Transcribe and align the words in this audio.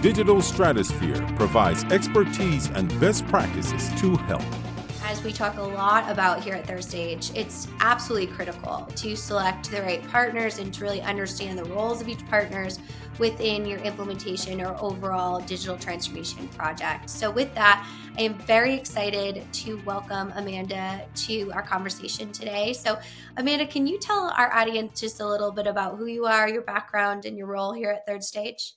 Digital 0.00 0.40
Stratosphere 0.40 1.26
provides 1.34 1.82
expertise 1.86 2.68
and 2.68 2.88
best 3.00 3.26
practices 3.26 3.90
to 4.00 4.14
help. 4.14 4.44
As 5.02 5.24
we 5.24 5.32
talk 5.32 5.56
a 5.56 5.62
lot 5.62 6.08
about 6.08 6.44
here 6.44 6.54
at 6.54 6.68
Third 6.68 6.84
Stage, 6.84 7.32
it's 7.34 7.66
absolutely 7.80 8.28
critical 8.28 8.86
to 8.94 9.16
select 9.16 9.72
the 9.72 9.82
right 9.82 10.00
partners 10.06 10.60
and 10.60 10.72
to 10.74 10.84
really 10.84 11.00
understand 11.00 11.58
the 11.58 11.64
roles 11.64 12.00
of 12.00 12.08
each 12.08 12.24
partners 12.28 12.78
within 13.18 13.66
your 13.66 13.80
implementation 13.80 14.60
or 14.60 14.80
overall 14.80 15.40
digital 15.40 15.76
transformation 15.76 16.46
project. 16.50 17.10
So 17.10 17.28
with 17.28 17.52
that, 17.56 17.84
I 18.16 18.22
am 18.22 18.34
very 18.34 18.74
excited 18.74 19.52
to 19.52 19.82
welcome 19.84 20.32
Amanda 20.36 21.06
to 21.26 21.50
our 21.50 21.62
conversation 21.62 22.30
today. 22.30 22.72
So 22.72 23.00
Amanda, 23.36 23.66
can 23.66 23.84
you 23.88 23.98
tell 23.98 24.32
our 24.36 24.54
audience 24.54 25.00
just 25.00 25.18
a 25.18 25.26
little 25.26 25.50
bit 25.50 25.66
about 25.66 25.98
who 25.98 26.06
you 26.06 26.26
are, 26.26 26.48
your 26.48 26.62
background, 26.62 27.24
and 27.24 27.36
your 27.36 27.48
role 27.48 27.72
here 27.72 27.90
at 27.90 28.06
Third 28.06 28.22
Stage? 28.22 28.74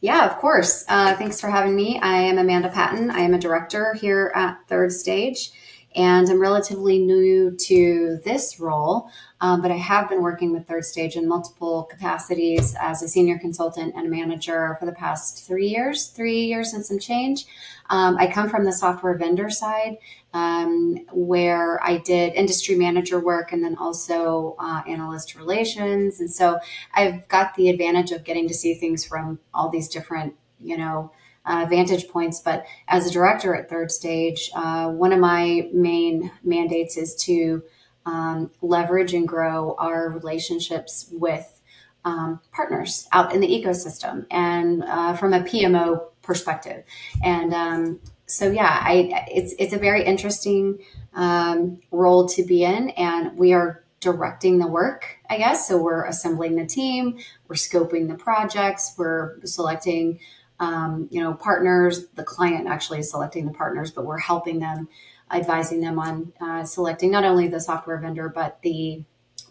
Yeah, 0.00 0.30
of 0.30 0.38
course. 0.38 0.84
Uh, 0.88 1.14
thanks 1.16 1.40
for 1.40 1.50
having 1.50 1.76
me. 1.76 1.98
I 2.00 2.16
am 2.16 2.38
Amanda 2.38 2.70
Patton. 2.70 3.10
I 3.10 3.20
am 3.20 3.34
a 3.34 3.38
director 3.38 3.92
here 3.94 4.32
at 4.34 4.58
Third 4.66 4.92
Stage, 4.92 5.50
and 5.96 6.28
I'm 6.28 6.40
relatively 6.40 6.98
new 6.98 7.50
to 7.50 8.20
this 8.24 8.60
role, 8.60 9.10
um, 9.40 9.60
but 9.60 9.72
I 9.72 9.76
have 9.76 10.08
been 10.08 10.22
working 10.22 10.52
with 10.52 10.68
Third 10.68 10.84
Stage 10.84 11.16
in 11.16 11.26
multiple 11.26 11.84
capacities 11.90 12.76
as 12.80 13.02
a 13.02 13.08
senior 13.08 13.38
consultant 13.38 13.94
and 13.96 14.06
a 14.06 14.10
manager 14.10 14.76
for 14.78 14.86
the 14.86 14.92
past 14.92 15.44
three 15.46 15.68
years, 15.68 16.06
three 16.06 16.44
years 16.44 16.72
and 16.72 16.84
some 16.84 16.98
change. 16.98 17.46
Um, 17.88 18.16
I 18.18 18.28
come 18.28 18.48
from 18.48 18.64
the 18.64 18.72
software 18.72 19.16
vendor 19.16 19.50
side, 19.50 19.96
um, 20.32 21.04
where 21.12 21.82
I 21.82 21.98
did 21.98 22.34
industry 22.34 22.76
manager 22.76 23.18
work 23.18 23.50
and 23.52 23.64
then 23.64 23.76
also 23.76 24.54
uh, 24.60 24.82
analyst 24.86 25.34
relations. 25.34 26.20
And 26.20 26.30
so 26.30 26.60
I've 26.94 27.26
got 27.26 27.56
the 27.56 27.68
advantage 27.68 28.12
of 28.12 28.22
getting 28.22 28.46
to 28.46 28.54
see 28.54 28.74
things 28.74 29.04
from 29.04 29.40
all 29.52 29.70
these 29.70 29.88
different, 29.88 30.34
you 30.60 30.76
know, 30.76 31.10
uh, 31.44 31.66
vantage 31.68 32.08
points. 32.08 32.40
But 32.40 32.66
as 32.88 33.06
a 33.06 33.10
director 33.10 33.54
at 33.54 33.68
Third 33.68 33.90
Stage, 33.90 34.50
uh, 34.54 34.90
one 34.90 35.12
of 35.12 35.18
my 35.18 35.68
main 35.72 36.30
mandates 36.42 36.96
is 36.96 37.14
to 37.24 37.62
um, 38.06 38.50
leverage 38.62 39.14
and 39.14 39.26
grow 39.26 39.74
our 39.78 40.08
relationships 40.10 41.08
with 41.12 41.60
um, 42.04 42.40
partners 42.52 43.06
out 43.12 43.34
in 43.34 43.40
the 43.40 43.46
ecosystem 43.46 44.26
and 44.30 44.82
uh, 44.84 45.14
from 45.14 45.32
a 45.32 45.40
PMO 45.40 46.06
perspective. 46.22 46.84
And 47.22 47.52
um, 47.52 48.00
so, 48.26 48.50
yeah, 48.50 48.80
I, 48.82 49.26
it's 49.30 49.54
it's 49.58 49.72
a 49.72 49.78
very 49.78 50.04
interesting 50.04 50.78
um, 51.14 51.80
role 51.90 52.28
to 52.28 52.44
be 52.44 52.64
in, 52.64 52.90
and 52.90 53.36
we 53.36 53.52
are 53.52 53.84
directing 54.00 54.58
the 54.58 54.66
work, 54.66 55.18
I 55.28 55.36
guess. 55.38 55.68
So 55.68 55.76
we're 55.76 56.06
assembling 56.06 56.56
the 56.56 56.66
team, 56.66 57.18
we're 57.48 57.56
scoping 57.56 58.08
the 58.08 58.14
projects, 58.14 58.94
we're 58.96 59.44
selecting, 59.44 60.20
um, 60.60 61.08
you 61.10 61.20
know, 61.20 61.34
partners. 61.34 62.06
The 62.14 62.22
client 62.22 62.68
actually 62.68 63.00
is 63.00 63.10
selecting 63.10 63.46
the 63.46 63.52
partners, 63.52 63.90
but 63.90 64.04
we're 64.04 64.18
helping 64.18 64.60
them, 64.60 64.88
advising 65.32 65.80
them 65.80 65.98
on 65.98 66.32
uh, 66.40 66.64
selecting 66.64 67.10
not 67.10 67.24
only 67.24 67.48
the 67.48 67.60
software 67.60 67.98
vendor 67.98 68.28
but 68.28 68.60
the 68.62 69.04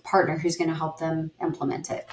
partner 0.03 0.37
who's 0.37 0.55
going 0.55 0.69
to 0.69 0.75
help 0.75 0.99
them 0.99 1.31
implement 1.41 1.89
it. 1.89 2.07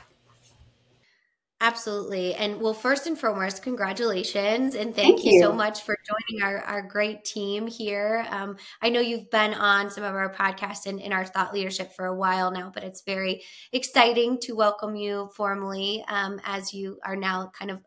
Absolutely. 1.58 2.34
And 2.34 2.60
well, 2.60 2.74
first 2.74 3.06
and 3.06 3.18
foremost, 3.18 3.62
congratulations. 3.62 4.74
And 4.74 4.94
thank, 4.94 5.16
thank 5.16 5.24
you. 5.24 5.32
you. 5.32 5.40
so 5.40 5.54
much 5.54 5.82
for 5.84 5.96
joining 6.06 6.44
our, 6.44 6.58
our 6.58 6.82
great 6.82 7.24
team 7.24 7.66
here. 7.66 8.26
Um, 8.28 8.58
I 8.82 8.90
know 8.90 9.00
you've 9.00 9.30
been 9.30 9.54
on 9.54 9.90
some 9.90 10.04
of 10.04 10.14
our 10.14 10.34
podcasts 10.34 10.84
and 10.84 11.00
in 11.00 11.14
our 11.14 11.24
thought 11.24 11.54
leadership 11.54 11.94
for 11.96 12.04
a 12.04 12.14
while 12.14 12.50
now, 12.50 12.70
but 12.74 12.84
it's 12.84 13.00
very 13.06 13.42
exciting 13.72 14.38
to 14.42 14.52
welcome 14.52 14.96
you 14.96 15.30
formally 15.34 16.04
um, 16.08 16.40
as 16.44 16.74
you 16.74 16.98
are 17.02 17.16
now 17.16 17.50
kind 17.58 17.70
of 17.70 17.78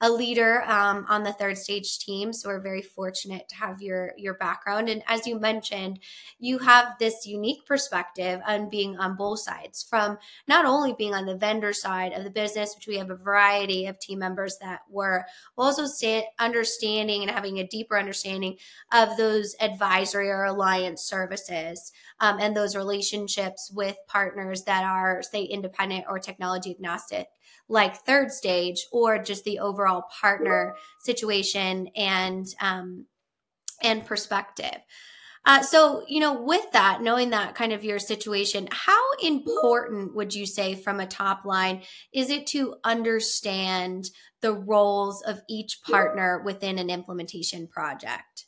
a 0.00 0.10
leader 0.10 0.62
um, 0.62 1.04
on 1.08 1.22
the 1.22 1.32
third 1.32 1.58
stage 1.58 1.98
team. 1.98 2.32
So 2.32 2.48
we're 2.48 2.60
very 2.60 2.82
fortunate 2.82 3.48
to 3.48 3.56
have 3.56 3.82
your 3.82 4.12
your 4.16 4.34
background. 4.34 4.88
And 4.88 5.02
as 5.06 5.26
you 5.26 5.38
mentioned, 5.38 6.00
you 6.38 6.58
have 6.58 6.94
this 6.98 7.26
unique 7.26 7.66
perspective 7.66 8.40
on 8.46 8.70
being 8.70 8.96
on 8.98 9.16
both 9.16 9.40
sides, 9.40 9.84
from 9.88 10.18
not 10.46 10.64
only 10.64 10.94
being 10.96 11.14
on 11.14 11.26
the 11.26 11.36
vendor 11.36 11.72
side 11.72 12.12
of 12.12 12.24
the 12.24 12.30
business, 12.30 12.74
which 12.74 12.86
we 12.86 12.96
have 12.96 13.10
a 13.10 13.16
variety 13.16 13.86
of 13.86 13.98
team 13.98 14.20
members 14.20 14.56
that 14.60 14.80
were 14.88 15.24
also 15.56 15.86
stand, 15.86 16.24
understanding 16.38 17.22
and 17.22 17.30
having 17.30 17.58
a 17.58 17.66
deeper 17.66 17.98
understanding 17.98 18.56
of 18.92 19.16
those 19.16 19.56
advisory 19.60 20.30
or 20.30 20.44
alliance 20.44 21.02
services 21.02 21.92
um, 22.20 22.38
and 22.40 22.56
those 22.56 22.76
relationships 22.76 23.70
with 23.74 23.96
partners 24.08 24.64
that 24.64 24.84
are, 24.84 25.22
say, 25.22 25.42
independent 25.44 26.04
or 26.08 26.18
technology 26.18 26.70
agnostic 26.70 27.28
like 27.68 27.96
third 27.96 28.32
stage 28.32 28.86
or 28.92 29.18
just 29.18 29.44
the 29.44 29.58
overall 29.58 30.04
partner 30.20 30.74
situation 31.00 31.88
and 31.94 32.46
um, 32.60 33.06
and 33.82 34.04
perspective. 34.04 34.78
Uh, 35.44 35.62
so, 35.62 36.04
you 36.08 36.20
know, 36.20 36.42
with 36.42 36.70
that, 36.72 37.00
knowing 37.00 37.30
that 37.30 37.54
kind 37.54 37.72
of 37.72 37.84
your 37.84 37.98
situation, 37.98 38.68
how 38.70 39.02
important 39.22 40.14
would 40.14 40.34
you 40.34 40.44
say 40.44 40.74
from 40.74 41.00
a 41.00 41.06
top 41.06 41.44
line 41.44 41.82
is 42.12 42.28
it 42.28 42.46
to 42.48 42.74
understand 42.84 44.10
the 44.42 44.52
roles 44.52 45.22
of 45.22 45.40
each 45.48 45.80
partner 45.82 46.42
within 46.44 46.78
an 46.78 46.90
implementation 46.90 47.66
project? 47.66 48.46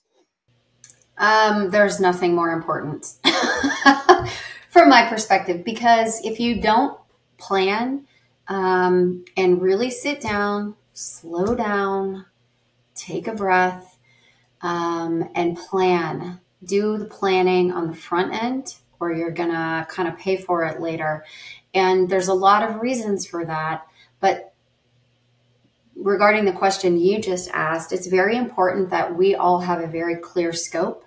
Um, 1.20 1.70
there's 1.70 2.00
nothing 2.00 2.34
more 2.34 2.50
important 2.50 3.14
from 4.70 4.88
my 4.88 5.06
perspective 5.06 5.64
because 5.64 6.24
if 6.24 6.40
you 6.40 6.60
don't 6.60 6.98
plan 7.36 8.06
um, 8.48 9.24
and 9.36 9.60
really 9.60 9.90
sit 9.90 10.20
down, 10.20 10.74
slow 10.94 11.54
down, 11.54 12.24
take 12.94 13.28
a 13.28 13.34
breath, 13.34 13.98
um, 14.62 15.28
and 15.34 15.56
plan. 15.56 16.40
Do 16.64 16.98
the 16.98 17.06
planning 17.06 17.72
on 17.72 17.86
the 17.86 17.94
front 17.94 18.34
end, 18.34 18.74
or 18.98 19.12
you're 19.12 19.30
going 19.30 19.50
to 19.50 19.86
kind 19.88 20.08
of 20.08 20.18
pay 20.18 20.36
for 20.36 20.64
it 20.64 20.80
later. 20.80 21.24
And 21.72 22.08
there's 22.08 22.28
a 22.28 22.34
lot 22.34 22.68
of 22.68 22.80
reasons 22.80 23.26
for 23.26 23.44
that. 23.46 23.86
But 24.20 24.52
regarding 25.96 26.44
the 26.44 26.52
question 26.52 26.98
you 26.98 27.20
just 27.20 27.50
asked, 27.52 27.92
it's 27.92 28.06
very 28.06 28.36
important 28.36 28.90
that 28.90 29.16
we 29.16 29.34
all 29.34 29.60
have 29.60 29.80
a 29.80 29.86
very 29.86 30.16
clear 30.16 30.52
scope. 30.52 31.04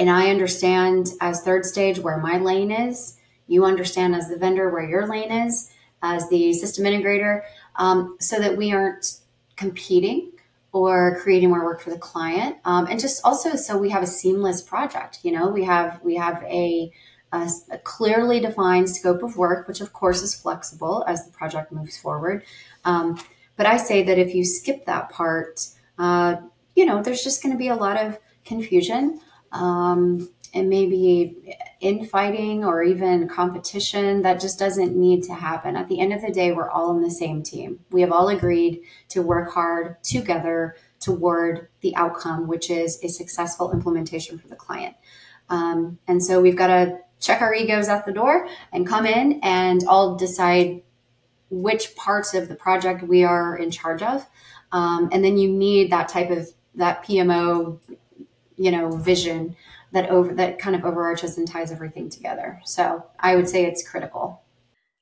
And 0.00 0.08
I 0.08 0.30
understand 0.30 1.08
as 1.20 1.42
third 1.42 1.66
stage 1.66 1.98
where 1.98 2.16
my 2.16 2.38
lane 2.38 2.70
is. 2.70 3.18
You 3.48 3.66
understand 3.66 4.14
as 4.14 4.30
the 4.30 4.38
vendor 4.38 4.70
where 4.70 4.88
your 4.88 5.06
lane 5.06 5.30
is 5.30 5.70
as 6.02 6.26
the 6.30 6.54
system 6.54 6.86
integrator 6.86 7.42
um, 7.76 8.16
so 8.18 8.40
that 8.40 8.56
we 8.56 8.72
aren't 8.72 9.18
competing 9.56 10.32
or 10.72 11.20
creating 11.20 11.50
more 11.50 11.66
work 11.66 11.82
for 11.82 11.90
the 11.90 11.98
client. 11.98 12.56
Um, 12.64 12.86
and 12.86 12.98
just 12.98 13.22
also 13.26 13.56
so 13.56 13.76
we 13.76 13.90
have 13.90 14.02
a 14.02 14.06
seamless 14.06 14.62
project 14.62 15.18
you 15.22 15.32
know 15.32 15.48
we 15.48 15.64
have 15.64 16.00
we 16.02 16.14
have 16.16 16.42
a, 16.44 16.90
a, 17.34 17.50
a, 17.70 17.78
clearly 17.78 18.40
defined 18.40 18.88
scope 18.88 19.22
of 19.22 19.36
work 19.36 19.68
which 19.68 19.82
of 19.82 19.92
course 19.92 20.22
is 20.22 20.34
flexible 20.34 21.04
as 21.06 21.26
the 21.26 21.32
project 21.32 21.72
moves 21.72 21.98
forward. 21.98 22.42
Um, 22.86 23.20
but 23.58 23.66
i 23.66 23.76
say 23.76 24.02
that 24.02 24.16
if 24.16 24.34
you 24.34 24.46
skip 24.46 24.86
that 24.86 25.10
part 25.10 25.68
uh, 25.98 26.36
you 26.74 26.86
know 26.86 27.02
there's 27.02 27.22
just 27.22 27.42
going 27.42 27.52
to 27.52 27.58
be 27.58 27.68
a 27.68 27.76
lot 27.76 27.98
of 27.98 28.18
confusion 28.46 29.20
um, 29.52 30.28
and 30.52 30.68
maybe 30.68 31.56
infighting 31.80 32.64
or 32.64 32.82
even 32.82 33.28
competition 33.28 34.22
that 34.22 34.40
just 34.40 34.58
doesn't 34.58 34.96
need 34.96 35.22
to 35.24 35.34
happen. 35.34 35.76
At 35.76 35.88
the 35.88 36.00
end 36.00 36.12
of 36.12 36.22
the 36.22 36.30
day, 36.30 36.52
we're 36.52 36.70
all 36.70 36.94
in 36.96 37.02
the 37.02 37.10
same 37.10 37.42
team. 37.42 37.80
We 37.90 38.00
have 38.00 38.12
all 38.12 38.28
agreed 38.28 38.82
to 39.10 39.22
work 39.22 39.52
hard 39.52 40.02
together 40.02 40.76
toward 40.98 41.68
the 41.80 41.94
outcome, 41.96 42.46
which 42.46 42.70
is 42.70 43.02
a 43.02 43.08
successful 43.08 43.72
implementation 43.72 44.38
for 44.38 44.48
the 44.48 44.56
client. 44.56 44.96
Um, 45.48 45.98
and 46.06 46.22
so 46.22 46.40
we've 46.40 46.56
got 46.56 46.68
to 46.68 46.98
check 47.20 47.42
our 47.42 47.54
egos 47.54 47.88
at 47.88 48.06
the 48.06 48.12
door 48.12 48.48
and 48.72 48.86
come 48.86 49.06
in 49.06 49.40
and 49.42 49.84
all 49.86 50.16
decide 50.16 50.82
which 51.50 51.94
parts 51.96 52.34
of 52.34 52.48
the 52.48 52.54
project 52.54 53.02
we 53.02 53.24
are 53.24 53.56
in 53.56 53.70
charge 53.70 54.02
of. 54.02 54.26
Um, 54.72 55.08
and 55.12 55.24
then 55.24 55.36
you 55.36 55.50
need 55.50 55.90
that 55.90 56.08
type 56.08 56.30
of 56.30 56.48
that 56.76 57.04
PMO, 57.04 57.78
you 58.60 58.70
know, 58.70 58.90
vision 58.90 59.56
that 59.92 60.10
over 60.10 60.34
that 60.34 60.58
kind 60.58 60.76
of 60.76 60.84
overarches 60.84 61.38
and 61.38 61.48
ties 61.48 61.72
everything 61.72 62.10
together. 62.10 62.60
So 62.66 63.06
I 63.18 63.34
would 63.34 63.48
say 63.48 63.64
it's 63.64 63.88
critical. 63.88 64.42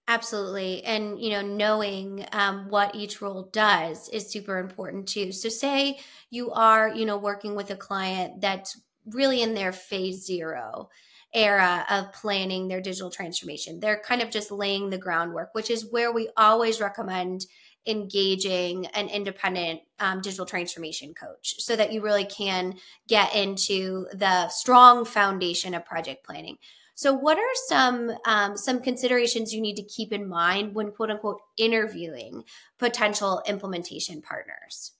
Absolutely. 0.06 0.82
And, 0.84 1.20
you 1.20 1.30
know, 1.30 1.42
knowing 1.42 2.24
um, 2.32 2.70
what 2.70 2.94
each 2.94 3.20
role 3.20 3.50
does 3.52 4.08
is 4.08 4.30
super 4.30 4.58
important 4.58 5.08
too. 5.08 5.32
So, 5.32 5.48
say 5.48 5.98
you 6.30 6.52
are, 6.52 6.88
you 6.88 7.04
know, 7.04 7.18
working 7.18 7.56
with 7.56 7.70
a 7.70 7.76
client 7.76 8.40
that's 8.40 8.80
really 9.04 9.42
in 9.42 9.54
their 9.54 9.72
phase 9.72 10.24
zero 10.24 10.88
era 11.34 11.84
of 11.90 12.12
planning 12.12 12.68
their 12.68 12.80
digital 12.80 13.10
transformation. 13.10 13.80
They're 13.80 14.00
kind 14.00 14.22
of 14.22 14.30
just 14.30 14.50
laying 14.52 14.88
the 14.88 14.98
groundwork, 14.98 15.50
which 15.52 15.68
is 15.68 15.90
where 15.90 16.12
we 16.12 16.30
always 16.36 16.80
recommend 16.80 17.44
engaging 17.88 18.86
an 18.86 19.08
independent 19.08 19.80
um, 19.98 20.20
digital 20.20 20.46
transformation 20.46 21.14
coach 21.14 21.54
so 21.58 21.74
that 21.74 21.92
you 21.92 22.02
really 22.02 22.24
can 22.24 22.74
get 23.08 23.34
into 23.34 24.06
the 24.12 24.48
strong 24.48 25.04
foundation 25.04 25.74
of 25.74 25.84
project 25.84 26.24
planning. 26.24 26.58
So, 26.94 27.14
what 27.14 27.38
are 27.38 27.54
some 27.68 28.10
um, 28.24 28.56
some 28.56 28.80
considerations 28.80 29.54
you 29.54 29.60
need 29.60 29.76
to 29.76 29.84
keep 29.84 30.12
in 30.12 30.28
mind 30.28 30.74
when 30.74 30.90
quote 30.90 31.10
unquote 31.10 31.40
interviewing 31.56 32.44
potential 32.78 33.40
implementation 33.46 34.20
partners? 34.20 34.92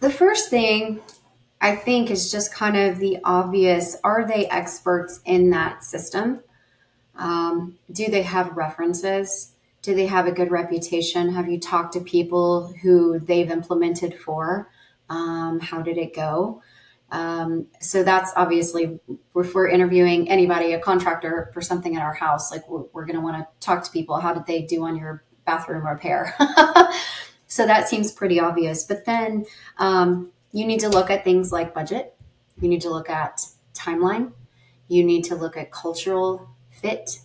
The 0.00 0.10
first 0.10 0.50
thing 0.50 1.00
I 1.60 1.76
think 1.76 2.10
is 2.10 2.32
just 2.32 2.52
kind 2.52 2.76
of 2.76 2.98
the 2.98 3.18
obvious: 3.24 3.96
Are 4.02 4.26
they 4.26 4.48
experts 4.48 5.20
in 5.24 5.50
that 5.50 5.84
system? 5.84 6.40
Um, 7.14 7.78
do 7.92 8.08
they 8.08 8.22
have 8.22 8.56
references? 8.56 9.52
Do 9.86 9.94
they 9.94 10.06
have 10.06 10.26
a 10.26 10.32
good 10.32 10.50
reputation? 10.50 11.32
Have 11.32 11.48
you 11.48 11.60
talked 11.60 11.92
to 11.92 12.00
people 12.00 12.74
who 12.82 13.20
they've 13.20 13.48
implemented 13.48 14.18
for? 14.18 14.68
Um, 15.08 15.60
how 15.60 15.80
did 15.80 15.96
it 15.96 16.12
go? 16.12 16.60
Um, 17.12 17.68
so 17.80 18.02
that's 18.02 18.32
obviously 18.34 18.98
if 19.36 19.54
we're 19.54 19.68
interviewing 19.68 20.28
anybody, 20.28 20.72
a 20.72 20.80
contractor 20.80 21.52
for 21.54 21.60
something 21.60 21.94
in 21.94 22.00
our 22.00 22.14
house, 22.14 22.50
like 22.50 22.68
we're, 22.68 22.82
we're 22.92 23.04
going 23.04 23.14
to 23.14 23.22
want 23.22 23.36
to 23.36 23.46
talk 23.64 23.84
to 23.84 23.90
people. 23.92 24.18
How 24.18 24.34
did 24.34 24.44
they 24.46 24.62
do 24.62 24.82
on 24.82 24.96
your 24.96 25.22
bathroom 25.44 25.86
repair? 25.86 26.34
so 27.46 27.64
that 27.64 27.88
seems 27.88 28.10
pretty 28.10 28.40
obvious. 28.40 28.82
But 28.82 29.04
then 29.04 29.44
um, 29.78 30.32
you 30.50 30.66
need 30.66 30.80
to 30.80 30.88
look 30.88 31.10
at 31.10 31.22
things 31.22 31.52
like 31.52 31.74
budget. 31.74 32.12
You 32.60 32.68
need 32.68 32.80
to 32.80 32.90
look 32.90 33.08
at 33.08 33.40
timeline. 33.72 34.32
You 34.88 35.04
need 35.04 35.22
to 35.26 35.36
look 35.36 35.56
at 35.56 35.70
cultural 35.70 36.48
fit. 36.72 37.20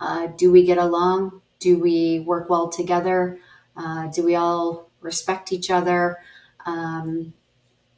Uh, 0.00 0.26
do 0.26 0.50
we 0.50 0.64
get 0.64 0.78
along? 0.78 1.40
Do 1.60 1.78
we 1.78 2.20
work 2.20 2.50
well 2.50 2.68
together? 2.68 3.38
Uh, 3.76 4.08
do 4.08 4.24
we 4.24 4.34
all 4.34 4.90
respect 5.00 5.52
each 5.52 5.70
other? 5.70 6.18
Um, 6.66 7.32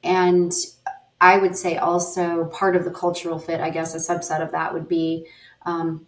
and 0.04 0.52
I 1.20 1.38
would 1.38 1.56
say 1.56 1.76
also 1.76 2.46
part 2.46 2.76
of 2.76 2.84
the 2.84 2.90
cultural 2.90 3.38
fit, 3.38 3.60
I 3.60 3.70
guess 3.70 3.94
a 3.94 3.98
subset 3.98 4.42
of 4.42 4.50
that 4.52 4.74
would 4.74 4.88
be, 4.88 5.26
um, 5.64 6.06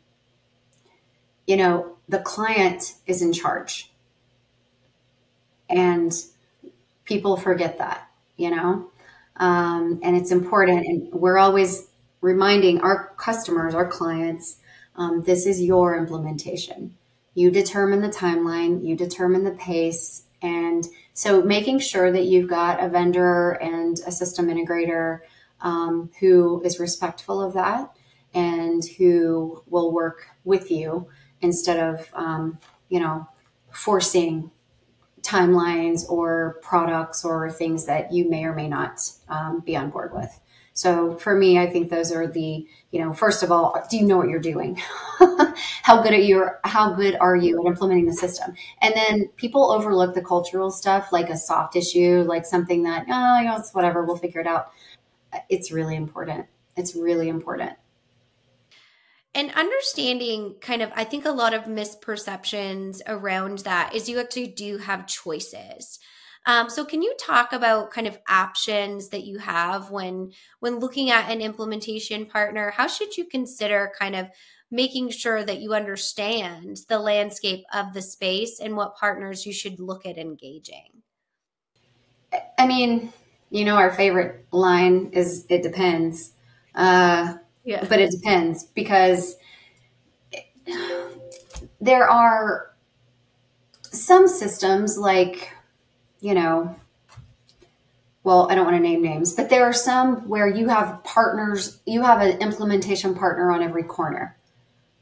you 1.47 1.57
know, 1.57 1.97
the 2.09 2.19
client 2.19 2.95
is 3.07 3.23
in 3.23 3.33
charge. 3.33 3.93
And 5.71 6.13
people 7.05 7.37
forget 7.37 7.79
that, 7.79 8.09
you 8.37 8.51
know, 8.51 8.91
um, 9.37 10.01
and 10.03 10.17
it's 10.17 10.31
important. 10.31 10.87
And 10.87 11.13
we're 11.13 11.39
always 11.39 11.89
reminding 12.21 12.81
our 12.81 13.15
customers, 13.17 13.75
our 13.75 13.87
clients, 13.87 14.57
um, 14.97 15.23
this 15.23 15.47
is 15.47 15.61
your 15.61 15.97
implementation. 15.97 16.97
You 17.35 17.51
determine 17.51 18.01
the 18.01 18.09
timeline, 18.09 18.85
you 18.87 18.97
determine 18.97 19.45
the 19.45 19.53
pace, 19.53 20.23
and 20.41 20.87
so 21.15 21.43
making 21.43 21.79
sure 21.79 22.13
that 22.13 22.25
you've 22.25 22.49
got 22.49 22.83
a 22.83 22.89
vendor 22.89 23.53
and 23.53 23.99
a 24.07 24.13
system 24.13 24.47
integrator 24.49 25.21
um, 25.61 26.11
who 26.21 26.63
is 26.65 26.79
respectful 26.79 27.41
of 27.41 27.55
that 27.55 27.97
and 28.35 28.85
who 28.99 29.63
will 29.67 29.93
work 29.93 30.29
with 30.45 30.71
you 30.71 31.09
instead 31.41 31.79
of, 31.79 32.11
um, 32.15 32.59
you 32.89 33.01
know, 33.01 33.27
forcing 33.71 34.51
timelines 35.23 36.09
or 36.09 36.59
products 36.63 37.25
or 37.25 37.51
things 37.51 37.87
that 37.87 38.13
you 38.13 38.29
may 38.29 38.45
or 38.45 38.55
may 38.55 38.69
not 38.69 39.01
um, 39.29 39.61
be 39.61 39.77
on 39.77 39.91
board 39.91 40.13
with. 40.13 40.41
So 40.77 41.15
for 41.19 41.37
me, 41.37 41.57
I 41.57 41.71
think 41.71 41.89
those 41.89 42.11
are 42.11 42.27
the, 42.27 42.67
you 42.91 43.01
know, 43.01 43.13
first 43.13 43.45
of 43.45 43.53
all, 43.53 43.81
do 43.89 43.97
you 43.97 44.05
know 44.05 44.17
what 44.17 44.29
you're 44.29 44.41
doing? 44.41 44.75
how 45.83 46.03
good 46.03 46.13
are 46.13 46.19
you? 46.19 46.49
How 46.65 46.93
good 46.93 47.17
are 47.21 47.37
you 47.37 47.61
at 47.61 47.67
implementing 47.67 48.07
the 48.07 48.13
system? 48.13 48.55
And 48.83 48.93
then 48.95 49.29
people 49.37 49.71
overlook 49.71 50.15
the 50.15 50.23
cultural 50.23 50.73
stuff, 50.73 51.13
like 51.13 51.31
a 51.31 51.37
soft 51.37 51.77
issue, 51.77 52.25
like 52.27 52.45
something 52.45 52.83
that, 52.83 53.07
oh, 53.09 53.39
you 53.39 53.47
know, 53.47 53.57
it's 53.57 53.73
whatever, 53.73 54.05
we'll 54.05 54.17
figure 54.17 54.41
it 54.41 54.49
out. 54.49 54.73
It's 55.49 55.71
really 55.71 55.95
important. 55.95 56.47
It's 56.77 56.97
really 56.97 57.29
important. 57.29 57.75
And 59.33 59.53
understanding 59.53 60.57
kind 60.61 60.83
of, 60.83 60.91
I 60.97 61.05
think 61.05 61.25
a 61.25 61.31
lot 61.31 61.55
of 61.55 61.65
misperceptions 61.65 63.01
around 63.07 63.59
that 63.59 63.95
is 63.95 64.09
you 64.09 64.19
actually 64.19 64.49
do 64.49 64.79
have 64.79 65.07
choices. 65.07 66.01
Um, 66.47 66.69
so 66.69 66.85
can 66.85 67.01
you 67.01 67.15
talk 67.19 67.53
about 67.53 67.91
kind 67.91 68.07
of 68.07 68.19
options 68.29 69.09
that 69.09 69.25
you 69.25 69.39
have 69.39 69.91
when 69.91 70.33
when 70.61 70.79
looking 70.79 71.11
at 71.11 71.31
an 71.31 71.41
implementation 71.41 72.27
partner? 72.27 72.71
How 72.71 72.87
should 72.87 73.17
you 73.17 73.25
consider 73.25 73.93
kind 73.99 74.15
of 74.15 74.29
making 74.71 75.11
sure 75.11 75.43
that 75.45 75.61
you 75.61 75.73
understand 75.73 76.79
the 76.89 76.99
landscape 76.99 77.65
of 77.73 77.95
the 77.95 78.03
space 78.03 78.61
and 78.61 78.77
what 78.77 78.97
partners 78.97 79.47
you 79.47 79.53
should 79.53 79.81
look 79.81 80.05
at 80.05 80.19
engaging? 80.19 81.03
I 82.59 82.67
mean, 82.67 83.13
you 83.51 83.65
know, 83.65 83.77
our 83.77 83.93
favorite 83.93 84.45
line 84.53 85.11
is 85.13 85.47
"it 85.49 85.63
depends." 85.63 86.33
Uh, 86.75 87.35
yeah, 87.65 87.87
but 87.89 88.01
it 88.01 88.11
depends 88.11 88.65
because 88.65 89.37
there 91.81 92.09
are 92.09 92.75
some 93.83 94.27
systems 94.27 94.99
like 94.99 95.53
you 96.25 96.33
know, 96.33 96.75
well, 98.23 98.51
I 98.51 98.55
don't 98.55 98.65
want 98.65 98.79
to 98.79 98.83
name 98.83 99.03
names, 99.03 99.35
but 99.35 99.51
there 99.51 99.65
are 99.65 99.75
some 99.75 100.27
where 100.27 100.49
you 100.49 100.69
have 100.69 101.05
partners, 101.05 101.83
you 101.85 102.01
have 102.01 102.23
an 102.23 102.41
implementation 102.41 103.15
partner 103.15 103.51
on 103.51 103.63
every 103.63 103.83
corner 103.83 104.35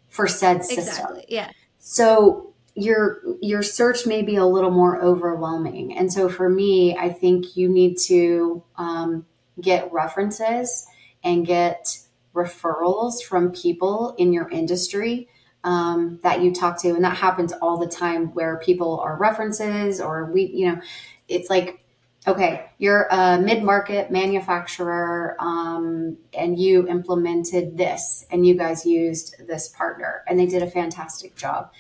for 0.09 0.27
said 0.27 0.65
system. 0.65 0.83
Exactly. 0.83 1.25
Yeah. 1.29 1.51
So 1.79 2.55
your 2.75 3.21
your 3.41 3.63
search 3.63 4.05
may 4.05 4.23
be 4.23 4.35
a 4.35 4.45
little 4.45 4.73
more 4.73 5.01
overwhelming, 5.01 5.97
and 5.97 6.13
so 6.13 6.29
for 6.29 6.49
me, 6.49 6.97
I 6.97 7.11
think 7.11 7.57
you 7.57 7.69
need 7.69 7.99
to 8.09 8.65
um, 8.75 9.25
get 9.61 9.93
references 9.93 10.89
and 11.23 11.47
get 11.47 11.99
referrals 12.35 13.23
from 13.23 13.53
people 13.53 14.17
in 14.19 14.33
your 14.33 14.51
industry 14.51 15.29
um, 15.65 16.19
that 16.23 16.43
you 16.43 16.53
talk 16.53 16.81
to, 16.83 16.89
and 16.89 17.05
that 17.05 17.17
happens 17.17 17.53
all 17.53 17.77
the 17.77 17.87
time 17.87 18.35
where 18.35 18.59
people 18.59 18.99
are 19.01 19.17
references 19.17 20.01
or 20.01 20.31
we, 20.33 20.47
you 20.47 20.67
know, 20.67 20.81
it's 21.29 21.51
like, 21.51 21.81
okay, 22.27 22.67
you're 22.79 23.07
a 23.11 23.39
mid 23.39 23.63
market 23.63 24.11
manufacturer 24.11 25.37
um, 25.41 26.17
and 26.33 26.59
you 26.59 26.87
implemented 26.89 27.77
this 27.77 28.27
and 28.31 28.47
you 28.47 28.57
guys 28.57 28.87
used 28.87 29.47
this 29.47 29.69
partner 29.69 30.23
and 30.29 30.39
they 30.39 30.47
did 30.47 30.63
a 30.63 30.71
fantastic 30.71 31.35
job. 31.35 31.71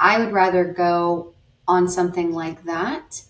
I 0.00 0.18
would 0.18 0.32
rather 0.32 0.64
go 0.64 1.34
on 1.68 1.88
something 1.88 2.32
like 2.32 2.64
that 2.64 3.22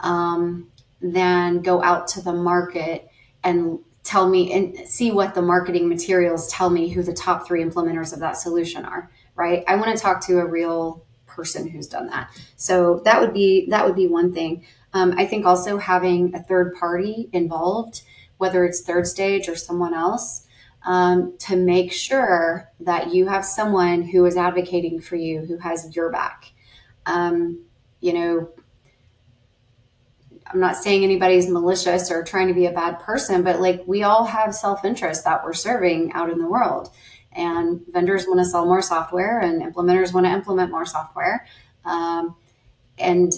um, 0.00 0.70
than 1.00 1.60
go 1.60 1.82
out 1.82 2.08
to 2.08 2.22
the 2.22 2.32
market 2.32 3.08
and 3.44 3.80
tell 4.02 4.28
me 4.28 4.52
and 4.52 4.88
see 4.88 5.10
what 5.10 5.34
the 5.34 5.42
marketing 5.42 5.88
materials 5.88 6.50
tell 6.50 6.70
me 6.70 6.88
who 6.88 7.02
the 7.02 7.12
top 7.12 7.46
three 7.46 7.62
implementers 7.62 8.12
of 8.12 8.20
that 8.20 8.36
solution 8.36 8.84
are 8.84 9.10
right? 9.36 9.62
I 9.68 9.76
want 9.76 9.94
to 9.96 10.02
talk 10.02 10.26
to 10.26 10.38
a 10.38 10.46
real 10.46 11.04
person 11.26 11.68
who's 11.68 11.86
done 11.86 12.08
that. 12.08 12.30
So 12.56 13.02
that 13.04 13.20
would 13.20 13.34
be 13.34 13.68
that 13.70 13.86
would 13.86 13.94
be 13.94 14.06
one 14.06 14.32
thing 14.32 14.64
um, 14.96 15.12
I 15.18 15.26
think 15.26 15.44
also 15.44 15.76
having 15.76 16.34
a 16.34 16.42
third 16.42 16.74
party 16.74 17.28
involved, 17.34 18.00
whether 18.38 18.64
it's 18.64 18.80
third 18.80 19.06
stage 19.06 19.46
or 19.46 19.54
someone 19.54 19.92
else, 19.92 20.46
um, 20.86 21.36
to 21.40 21.54
make 21.54 21.92
sure 21.92 22.70
that 22.80 23.12
you 23.12 23.26
have 23.26 23.44
someone 23.44 24.00
who 24.00 24.24
is 24.24 24.38
advocating 24.38 25.02
for 25.02 25.16
you, 25.16 25.44
who 25.44 25.58
has 25.58 25.94
your 25.94 26.10
back. 26.10 26.50
Um, 27.04 27.66
you 28.00 28.14
know, 28.14 28.48
I'm 30.46 30.60
not 30.60 30.76
saying 30.76 31.04
anybody's 31.04 31.50
malicious 31.50 32.10
or 32.10 32.24
trying 32.24 32.48
to 32.48 32.54
be 32.54 32.64
a 32.64 32.72
bad 32.72 32.98
person, 33.00 33.42
but 33.42 33.60
like 33.60 33.82
we 33.86 34.02
all 34.02 34.24
have 34.24 34.54
self 34.54 34.82
interest 34.82 35.24
that 35.24 35.44
we're 35.44 35.52
serving 35.52 36.12
out 36.14 36.30
in 36.30 36.38
the 36.38 36.48
world. 36.48 36.88
And 37.32 37.82
vendors 37.90 38.26
want 38.26 38.40
to 38.40 38.46
sell 38.46 38.64
more 38.64 38.80
software, 38.80 39.40
and 39.40 39.60
implementers 39.60 40.14
want 40.14 40.24
to 40.24 40.32
implement 40.32 40.70
more 40.70 40.86
software. 40.86 41.46
Um, 41.84 42.34
and 42.96 43.30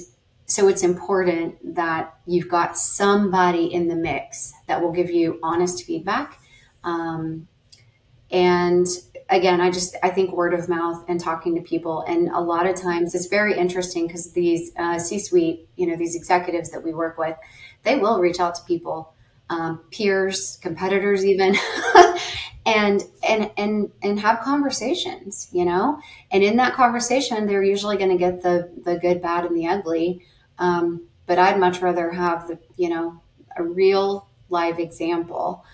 so 0.48 0.66
it's 0.66 0.82
important 0.82 1.74
that 1.74 2.14
you've 2.26 2.48
got 2.48 2.76
somebody 2.76 3.66
in 3.66 3.86
the 3.86 3.94
mix 3.94 4.54
that 4.66 4.82
will 4.82 4.92
give 4.92 5.10
you 5.10 5.38
honest 5.42 5.84
feedback. 5.84 6.40
Um, 6.82 7.46
and 8.30 8.86
again, 9.28 9.60
I 9.60 9.70
just 9.70 9.94
I 10.02 10.08
think 10.08 10.32
word 10.32 10.54
of 10.54 10.66
mouth 10.66 11.04
and 11.06 11.20
talking 11.20 11.54
to 11.56 11.60
people, 11.60 12.02
and 12.08 12.28
a 12.30 12.40
lot 12.40 12.66
of 12.66 12.76
times 12.76 13.14
it's 13.14 13.26
very 13.26 13.58
interesting 13.58 14.06
because 14.06 14.32
these 14.32 14.72
uh, 14.78 14.98
C-suite, 14.98 15.68
you 15.76 15.86
know, 15.86 15.96
these 15.96 16.16
executives 16.16 16.70
that 16.70 16.82
we 16.82 16.94
work 16.94 17.18
with, 17.18 17.36
they 17.82 17.96
will 17.96 18.18
reach 18.18 18.40
out 18.40 18.54
to 18.54 18.62
people 18.62 19.12
um, 19.50 19.80
peers, 19.90 20.58
competitors, 20.62 21.26
even. 21.26 21.56
and 22.66 23.02
and 23.26 23.50
and 23.56 23.90
and 24.02 24.20
have 24.20 24.40
conversations 24.40 25.48
you 25.52 25.64
know 25.64 25.98
and 26.30 26.42
in 26.42 26.56
that 26.56 26.74
conversation 26.74 27.46
they're 27.46 27.62
usually 27.62 27.96
going 27.96 28.10
to 28.10 28.18
get 28.18 28.42
the 28.42 28.70
the 28.84 28.98
good 28.98 29.22
bad 29.22 29.46
and 29.46 29.56
the 29.56 29.66
ugly 29.66 30.22
um, 30.58 31.02
but 31.26 31.38
i'd 31.38 31.58
much 31.58 31.80
rather 31.80 32.10
have 32.10 32.48
the 32.48 32.58
you 32.76 32.88
know 32.88 33.20
a 33.56 33.62
real 33.62 34.28
live 34.50 34.78
example 34.78 35.64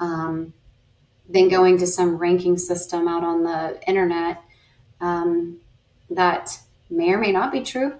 um, 0.00 0.52
than 1.28 1.48
going 1.48 1.78
to 1.78 1.86
some 1.86 2.16
ranking 2.16 2.58
system 2.58 3.08
out 3.08 3.24
on 3.24 3.42
the 3.42 3.80
internet 3.86 4.42
um, 5.00 5.58
that 6.10 6.58
may 6.90 7.12
or 7.12 7.18
may 7.18 7.32
not 7.32 7.52
be 7.52 7.62
true 7.62 7.94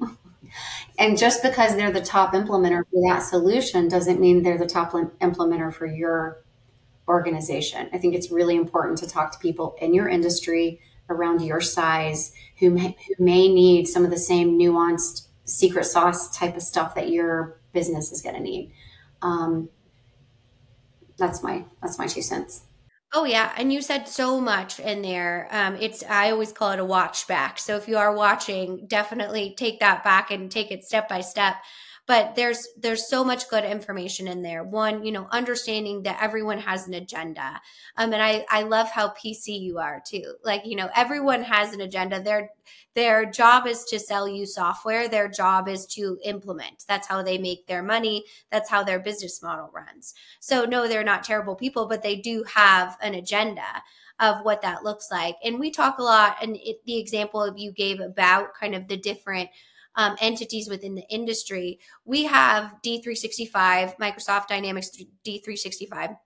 and 0.98 1.18
just 1.18 1.42
because 1.42 1.76
they're 1.76 1.92
the 1.92 2.00
top 2.00 2.32
implementer 2.32 2.82
for 2.90 3.02
that 3.08 3.20
solution 3.20 3.88
doesn't 3.88 4.20
mean 4.20 4.42
they're 4.42 4.58
the 4.58 4.66
top 4.66 4.92
implementer 4.92 5.72
for 5.72 5.86
your 5.86 6.42
organization. 7.08 7.88
I 7.92 7.98
think 7.98 8.14
it's 8.14 8.30
really 8.30 8.54
important 8.54 8.98
to 8.98 9.08
talk 9.08 9.32
to 9.32 9.38
people 9.38 9.74
in 9.80 9.94
your 9.94 10.08
industry 10.08 10.80
around 11.10 11.40
your 11.40 11.60
size 11.60 12.32
who 12.58 12.70
may, 12.70 12.96
who 13.06 13.24
may 13.24 13.48
need 13.48 13.88
some 13.88 14.04
of 14.04 14.10
the 14.10 14.18
same 14.18 14.58
nuanced 14.58 15.27
secret 15.48 15.84
sauce 15.84 16.36
type 16.36 16.56
of 16.56 16.62
stuff 16.62 16.94
that 16.94 17.10
your 17.10 17.60
business 17.72 18.12
is 18.12 18.22
going 18.22 18.34
to 18.34 18.40
need. 18.40 18.72
Um, 19.22 19.68
that's 21.16 21.42
my 21.42 21.64
that's 21.82 21.98
my 21.98 22.06
two 22.06 22.22
cents. 22.22 22.62
Oh 23.14 23.24
yeah, 23.24 23.52
and 23.56 23.72
you 23.72 23.80
said 23.80 24.06
so 24.06 24.40
much 24.40 24.78
in 24.78 25.02
there. 25.02 25.48
Um, 25.50 25.76
it's 25.76 26.04
I 26.04 26.30
always 26.30 26.52
call 26.52 26.72
it 26.72 26.78
a 26.78 26.84
watch 26.84 27.26
back. 27.26 27.58
So 27.58 27.76
if 27.76 27.88
you 27.88 27.96
are 27.96 28.14
watching, 28.14 28.86
definitely 28.86 29.54
take 29.56 29.80
that 29.80 30.04
back 30.04 30.30
and 30.30 30.50
take 30.50 30.70
it 30.70 30.84
step 30.84 31.08
by 31.08 31.22
step 31.22 31.56
but 32.08 32.34
there's 32.34 32.66
there's 32.78 33.06
so 33.06 33.22
much 33.22 33.50
good 33.50 33.64
information 33.64 34.26
in 34.26 34.42
there. 34.42 34.64
One 34.64 35.04
you 35.04 35.12
know 35.12 35.28
understanding 35.30 36.02
that 36.02 36.20
everyone 36.20 36.58
has 36.58 36.88
an 36.88 36.94
agenda. 36.94 37.60
Um 37.96 38.12
and 38.12 38.22
i 38.22 38.44
i 38.48 38.62
love 38.62 38.90
how 38.90 39.10
pc 39.10 39.60
you 39.60 39.78
are 39.78 40.02
too. 40.04 40.34
Like 40.42 40.62
you 40.64 40.74
know 40.74 40.88
everyone 40.96 41.42
has 41.44 41.72
an 41.72 41.82
agenda. 41.82 42.20
Their 42.20 42.50
their 42.94 43.30
job 43.30 43.66
is 43.66 43.84
to 43.84 44.00
sell 44.00 44.26
you 44.26 44.46
software. 44.46 45.06
Their 45.06 45.28
job 45.28 45.68
is 45.68 45.86
to 45.88 46.18
implement. 46.24 46.84
That's 46.88 47.06
how 47.06 47.22
they 47.22 47.38
make 47.38 47.66
their 47.66 47.82
money. 47.82 48.24
That's 48.50 48.70
how 48.70 48.82
their 48.82 48.98
business 48.98 49.42
model 49.42 49.70
runs. 49.72 50.14
So 50.40 50.64
no 50.64 50.88
they're 50.88 51.04
not 51.04 51.22
terrible 51.22 51.54
people 51.54 51.86
but 51.86 52.02
they 52.02 52.16
do 52.16 52.42
have 52.54 52.96
an 53.02 53.14
agenda 53.14 53.82
of 54.18 54.44
what 54.44 54.62
that 54.62 54.82
looks 54.82 55.10
like. 55.12 55.36
And 55.44 55.60
we 55.60 55.70
talk 55.70 55.98
a 55.98 56.02
lot 56.02 56.38
and 56.42 56.56
it, 56.56 56.84
the 56.86 56.96
example 56.96 57.42
of 57.42 57.58
you 57.58 57.70
gave 57.70 58.00
about 58.00 58.54
kind 58.54 58.74
of 58.74 58.88
the 58.88 58.96
different 58.96 59.50
um, 59.98 60.16
entities 60.20 60.70
within 60.70 60.94
the 60.94 61.06
industry. 61.10 61.80
We 62.04 62.24
have 62.24 62.72
D365, 62.86 63.98
Microsoft 63.98 64.46
Dynamics 64.46 64.90
D365 65.26 66.16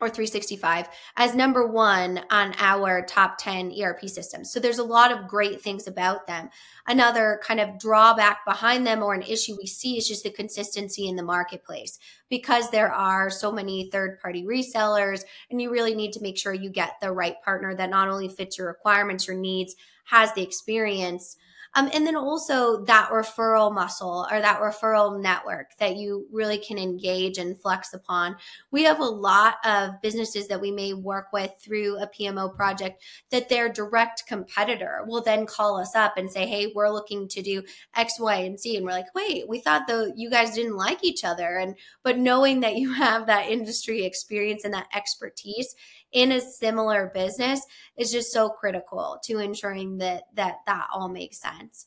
or 0.00 0.08
365 0.08 0.88
as 1.16 1.36
number 1.36 1.68
one 1.68 2.20
on 2.30 2.52
our 2.58 3.02
top 3.02 3.36
10 3.38 3.72
ERP 3.80 4.08
systems. 4.08 4.50
So 4.50 4.58
there's 4.58 4.78
a 4.78 4.84
lot 4.84 5.12
of 5.12 5.28
great 5.28 5.60
things 5.60 5.86
about 5.86 6.26
them. 6.26 6.48
Another 6.88 7.40
kind 7.44 7.60
of 7.60 7.78
drawback 7.78 8.44
behind 8.44 8.86
them 8.86 9.02
or 9.02 9.14
an 9.14 9.22
issue 9.22 9.54
we 9.56 9.66
see 9.66 9.96
is 9.96 10.08
just 10.08 10.24
the 10.24 10.30
consistency 10.30 11.06
in 11.06 11.14
the 11.14 11.22
marketplace 11.22 11.98
because 12.28 12.70
there 12.70 12.92
are 12.92 13.30
so 13.30 13.52
many 13.52 13.90
third 13.90 14.18
party 14.20 14.44
resellers 14.44 15.22
and 15.50 15.60
you 15.60 15.70
really 15.70 15.94
need 15.94 16.12
to 16.14 16.22
make 16.22 16.38
sure 16.38 16.52
you 16.54 16.70
get 16.70 16.94
the 17.00 17.12
right 17.12 17.36
partner 17.44 17.74
that 17.74 17.90
not 17.90 18.08
only 18.08 18.28
fits 18.28 18.58
your 18.58 18.66
requirements, 18.66 19.28
your 19.28 19.36
needs, 19.36 19.76
has 20.06 20.32
the 20.32 20.42
experience 20.42 21.36
um, 21.74 21.90
and 21.92 22.06
then 22.06 22.16
also 22.16 22.84
that 22.84 23.10
referral 23.10 23.72
muscle 23.72 24.26
or 24.30 24.40
that 24.40 24.60
referral 24.60 25.20
network 25.20 25.76
that 25.78 25.96
you 25.96 26.26
really 26.32 26.58
can 26.58 26.78
engage 26.78 27.38
and 27.38 27.60
flex 27.60 27.94
upon. 27.94 28.36
We 28.70 28.84
have 28.84 29.00
a 29.00 29.04
lot 29.04 29.56
of 29.64 30.00
businesses 30.02 30.48
that 30.48 30.60
we 30.60 30.70
may 30.70 30.92
work 30.92 31.32
with 31.32 31.52
through 31.60 31.98
a 31.98 32.06
PMO 32.06 32.54
project 32.54 33.02
that 33.30 33.48
their 33.48 33.68
direct 33.68 34.24
competitor 34.26 35.04
will 35.06 35.22
then 35.22 35.46
call 35.46 35.76
us 35.78 35.94
up 35.94 36.16
and 36.16 36.30
say, 36.30 36.46
Hey, 36.46 36.72
we're 36.74 36.90
looking 36.90 37.28
to 37.28 37.42
do 37.42 37.62
X, 37.96 38.20
Y, 38.20 38.34
and 38.34 38.58
Z. 38.58 38.76
And 38.76 38.84
we're 38.84 38.92
like, 38.92 39.14
wait, 39.14 39.48
we 39.48 39.60
thought 39.60 39.86
though 39.86 40.12
you 40.16 40.30
guys 40.30 40.54
didn't 40.54 40.76
like 40.76 41.02
each 41.02 41.24
other. 41.24 41.56
And 41.56 41.74
but 42.02 42.18
knowing 42.18 42.60
that 42.60 42.76
you 42.76 42.92
have 42.92 43.26
that 43.26 43.50
industry 43.50 44.04
experience 44.04 44.64
and 44.64 44.74
that 44.74 44.88
expertise 44.94 45.74
in 46.14 46.32
a 46.32 46.40
similar 46.40 47.10
business 47.12 47.60
is 47.98 48.10
just 48.10 48.32
so 48.32 48.48
critical 48.48 49.18
to 49.24 49.40
ensuring 49.40 49.98
that 49.98 50.22
that 50.34 50.56
that 50.66 50.86
all 50.94 51.08
makes 51.08 51.40
sense. 51.40 51.84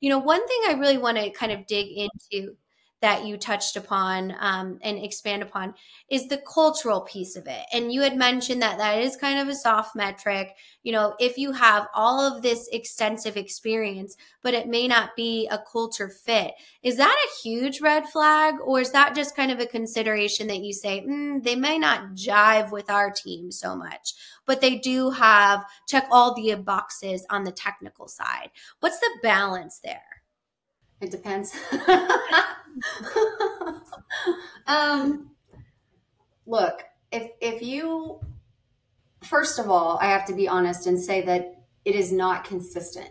You 0.00 0.10
know, 0.10 0.18
one 0.18 0.46
thing 0.46 0.60
I 0.68 0.78
really 0.78 0.98
want 0.98 1.18
to 1.18 1.30
kind 1.30 1.50
of 1.50 1.66
dig 1.66 1.88
into 1.88 2.56
that 3.00 3.24
you 3.24 3.36
touched 3.36 3.76
upon 3.76 4.34
um, 4.40 4.78
and 4.82 4.98
expand 4.98 5.42
upon 5.42 5.74
is 6.10 6.28
the 6.28 6.42
cultural 6.52 7.00
piece 7.00 7.34
of 7.34 7.46
it. 7.46 7.64
And 7.72 7.92
you 7.92 8.02
had 8.02 8.16
mentioned 8.16 8.60
that 8.60 8.78
that 8.78 8.98
is 8.98 9.16
kind 9.16 9.38
of 9.38 9.48
a 9.48 9.54
soft 9.54 9.96
metric. 9.96 10.54
You 10.82 10.92
know, 10.92 11.14
if 11.18 11.38
you 11.38 11.52
have 11.52 11.88
all 11.94 12.20
of 12.20 12.42
this 12.42 12.68
extensive 12.72 13.36
experience, 13.36 14.16
but 14.42 14.54
it 14.54 14.68
may 14.68 14.86
not 14.86 15.16
be 15.16 15.48
a 15.50 15.62
culture 15.70 16.08
fit, 16.08 16.52
is 16.82 16.98
that 16.98 17.16
a 17.26 17.42
huge 17.42 17.80
red 17.80 18.06
flag? 18.06 18.56
Or 18.62 18.80
is 18.80 18.92
that 18.92 19.14
just 19.14 19.36
kind 19.36 19.50
of 19.50 19.60
a 19.60 19.66
consideration 19.66 20.46
that 20.48 20.60
you 20.60 20.74
say, 20.74 21.00
mm, 21.00 21.42
they 21.42 21.56
may 21.56 21.78
not 21.78 22.12
jive 22.14 22.70
with 22.70 22.90
our 22.90 23.10
team 23.10 23.50
so 23.50 23.74
much, 23.74 24.14
but 24.44 24.60
they 24.60 24.76
do 24.76 25.10
have 25.10 25.64
check 25.88 26.06
all 26.10 26.34
the 26.34 26.54
boxes 26.56 27.24
on 27.30 27.44
the 27.44 27.52
technical 27.52 28.08
side? 28.08 28.50
What's 28.80 28.98
the 29.00 29.10
balance 29.22 29.80
there? 29.82 30.02
It 31.00 31.10
depends. 31.10 31.54
um, 34.66 35.30
look, 36.46 36.82
if 37.12 37.30
if 37.40 37.62
you 37.62 38.20
first 39.22 39.58
of 39.58 39.68
all, 39.68 39.98
I 40.00 40.06
have 40.06 40.26
to 40.26 40.34
be 40.34 40.48
honest 40.48 40.86
and 40.86 41.00
say 41.00 41.22
that 41.22 41.62
it 41.84 41.94
is 41.94 42.12
not 42.12 42.44
consistent. 42.44 43.10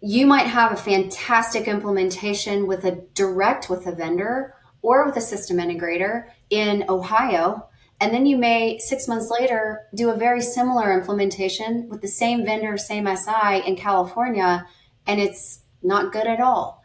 You 0.00 0.26
might 0.26 0.46
have 0.46 0.72
a 0.72 0.76
fantastic 0.76 1.68
implementation 1.68 2.66
with 2.66 2.84
a 2.84 3.02
direct 3.14 3.68
with 3.68 3.86
a 3.86 3.92
vendor 3.92 4.54
or 4.82 5.04
with 5.04 5.16
a 5.16 5.20
system 5.20 5.58
integrator 5.58 6.28
in 6.48 6.84
Ohio. 6.88 7.68
And 8.00 8.14
then 8.14 8.24
you 8.24 8.38
may, 8.38 8.78
six 8.78 9.06
months 9.06 9.30
later, 9.30 9.82
do 9.94 10.08
a 10.08 10.16
very 10.16 10.40
similar 10.40 10.98
implementation 10.98 11.86
with 11.90 12.00
the 12.00 12.08
same 12.08 12.46
vendor, 12.46 12.78
same 12.78 13.06
SI 13.14 13.62
in 13.66 13.76
California, 13.76 14.66
and 15.06 15.20
it's 15.20 15.60
not 15.82 16.12
good 16.12 16.26
at 16.26 16.40
all. 16.40 16.79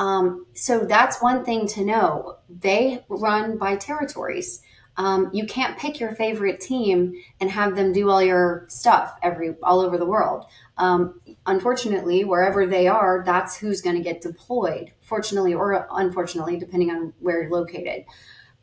Um, 0.00 0.46
so 0.54 0.86
that's 0.86 1.20
one 1.20 1.44
thing 1.44 1.66
to 1.68 1.84
know. 1.84 2.38
They 2.48 3.04
run 3.10 3.58
by 3.58 3.76
territories. 3.76 4.62
Um, 4.96 5.28
you 5.34 5.46
can't 5.46 5.78
pick 5.78 6.00
your 6.00 6.14
favorite 6.14 6.58
team 6.58 7.22
and 7.38 7.50
have 7.50 7.76
them 7.76 7.92
do 7.92 8.08
all 8.08 8.22
your 8.22 8.64
stuff 8.68 9.14
every 9.22 9.56
all 9.62 9.80
over 9.80 9.98
the 9.98 10.06
world. 10.06 10.46
Um, 10.78 11.20
unfortunately, 11.44 12.24
wherever 12.24 12.66
they 12.66 12.88
are, 12.88 13.22
that's 13.26 13.58
who's 13.58 13.82
going 13.82 13.96
to 13.96 14.02
get 14.02 14.22
deployed. 14.22 14.90
Fortunately 15.02 15.52
or 15.52 15.86
unfortunately, 15.90 16.58
depending 16.58 16.90
on 16.90 17.12
where 17.20 17.42
you're 17.42 17.50
located. 17.50 18.06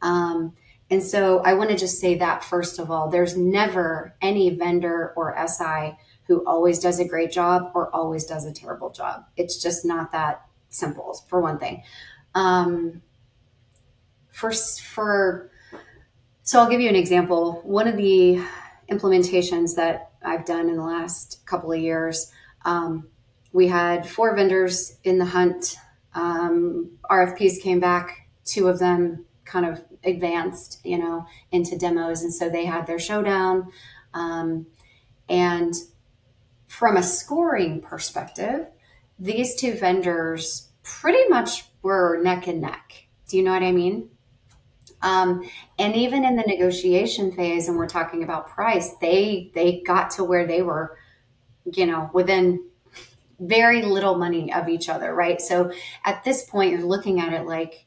Um, 0.01 0.53
and 0.89 1.03
so 1.03 1.39
I 1.39 1.53
want 1.53 1.69
to 1.69 1.77
just 1.77 1.99
say 1.99 2.15
that 2.15 2.43
first 2.43 2.79
of 2.79 2.89
all, 2.89 3.09
there's 3.09 3.37
never 3.37 4.15
any 4.23 4.49
vendor 4.55 5.13
or 5.15 5.35
SI 5.47 5.97
who 6.23 6.43
always 6.47 6.79
does 6.79 6.99
a 6.99 7.07
great 7.07 7.31
job 7.31 7.71
or 7.75 7.93
always 7.95 8.25
does 8.25 8.45
a 8.45 8.51
terrible 8.51 8.89
job. 8.89 9.25
It's 9.37 9.61
just 9.61 9.85
not 9.85 10.11
that 10.13 10.46
simple, 10.77 11.21
for 11.27 11.41
one 11.41 11.59
thing. 11.59 11.83
Um, 12.35 13.01
for, 14.31 14.51
for, 14.51 15.49
so 16.43 16.59
I'll 16.59 16.69
give 16.69 16.81
you 16.81 16.89
an 16.89 16.95
example. 16.95 17.61
One 17.63 17.87
of 17.87 17.97
the 17.97 18.41
implementations 18.91 19.75
that 19.75 20.11
I've 20.23 20.45
done 20.45 20.69
in 20.69 20.77
the 20.77 20.83
last 20.83 21.45
couple 21.45 21.71
of 21.71 21.79
years, 21.79 22.31
um, 22.65 23.07
we 23.51 23.67
had 23.67 24.07
four 24.07 24.35
vendors 24.35 24.97
in 25.03 25.17
the 25.17 25.25
hunt. 25.25 25.77
Um, 26.13 26.91
RFPs 27.09 27.61
came 27.61 27.79
back, 27.79 28.27
two 28.45 28.67
of 28.67 28.79
them 28.79 29.25
kind 29.45 29.65
of 29.65 29.83
advanced, 30.03 30.79
you 30.83 30.97
know, 30.97 31.25
into 31.51 31.77
demos. 31.77 32.21
And 32.21 32.33
so 32.33 32.49
they 32.49 32.65
had 32.65 32.85
their 32.85 32.99
showdown. 32.99 33.71
Um, 34.13 34.67
and 35.29 35.73
from 36.67 36.97
a 36.97 37.03
scoring 37.03 37.81
perspective, 37.81 38.67
these 39.19 39.55
two 39.55 39.73
vendors 39.73 40.66
pretty 40.87 41.27
much 41.29 41.65
were 41.81 42.19
neck 42.23 42.47
and 42.47 42.61
neck. 42.61 43.07
Do 43.27 43.37
you 43.37 43.43
know 43.43 43.51
what 43.51 43.63
I 43.63 43.71
mean? 43.71 44.09
Um, 45.01 45.47
and 45.77 45.95
even 45.95 46.25
in 46.25 46.35
the 46.35 46.43
negotiation 46.43 47.31
phase, 47.31 47.67
and 47.67 47.77
we're 47.77 47.87
talking 47.87 48.23
about 48.23 48.49
price, 48.49 48.95
they 48.99 49.51
they 49.53 49.81
got 49.85 50.09
to 50.11 50.23
where 50.23 50.47
they 50.47 50.61
were, 50.61 50.97
you 51.71 51.85
know, 51.85 52.09
within 52.13 52.63
very 53.39 53.83
little 53.83 54.17
money 54.17 54.51
of 54.51 54.67
each 54.67 54.89
other, 54.89 55.13
right? 55.13 55.39
So 55.39 55.71
at 56.03 56.23
this 56.23 56.43
point, 56.49 56.71
you're 56.71 56.81
looking 56.81 57.19
at 57.19 57.33
it 57.33 57.45
like 57.45 57.85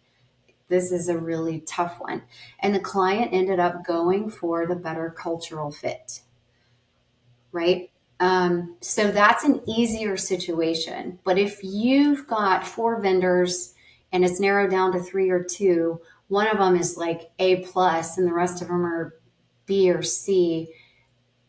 this 0.69 0.93
is 0.93 1.09
a 1.09 1.19
really 1.19 1.61
tough 1.63 1.99
one, 1.99 2.23
and 2.61 2.75
the 2.75 2.81
client 2.81 3.33
ended 3.33 3.59
up 3.59 3.85
going 3.85 4.31
for 4.31 4.67
the 4.67 4.77
better 4.77 5.11
cultural 5.11 5.73
fit, 5.73 6.21
right? 7.51 7.91
Um, 8.21 8.77
so 8.83 9.11
that's 9.11 9.45
an 9.45 9.63
easier 9.67 10.17
situation. 10.19 11.19
But 11.25 11.39
if 11.39 11.65
you've 11.65 12.27
got 12.27 12.67
four 12.67 13.01
vendors 13.01 13.75
and 14.13 14.25
it's 14.25 14.39
narrowed 14.39 14.71
down 14.71 14.93
to 14.93 15.01
three 15.01 15.31
or 15.31 15.43
two, 15.43 16.01
one 16.29 16.47
of 16.47 16.59
them 16.59 16.77
is 16.77 16.97
like 16.97 17.31
A 17.39 17.65
plus 17.65 18.19
and 18.19 18.29
the 18.29 18.33
rest 18.33 18.61
of 18.61 18.69
them 18.69 18.85
are 18.85 19.15
B 19.65 19.91
or 19.91 20.03
C, 20.03 20.69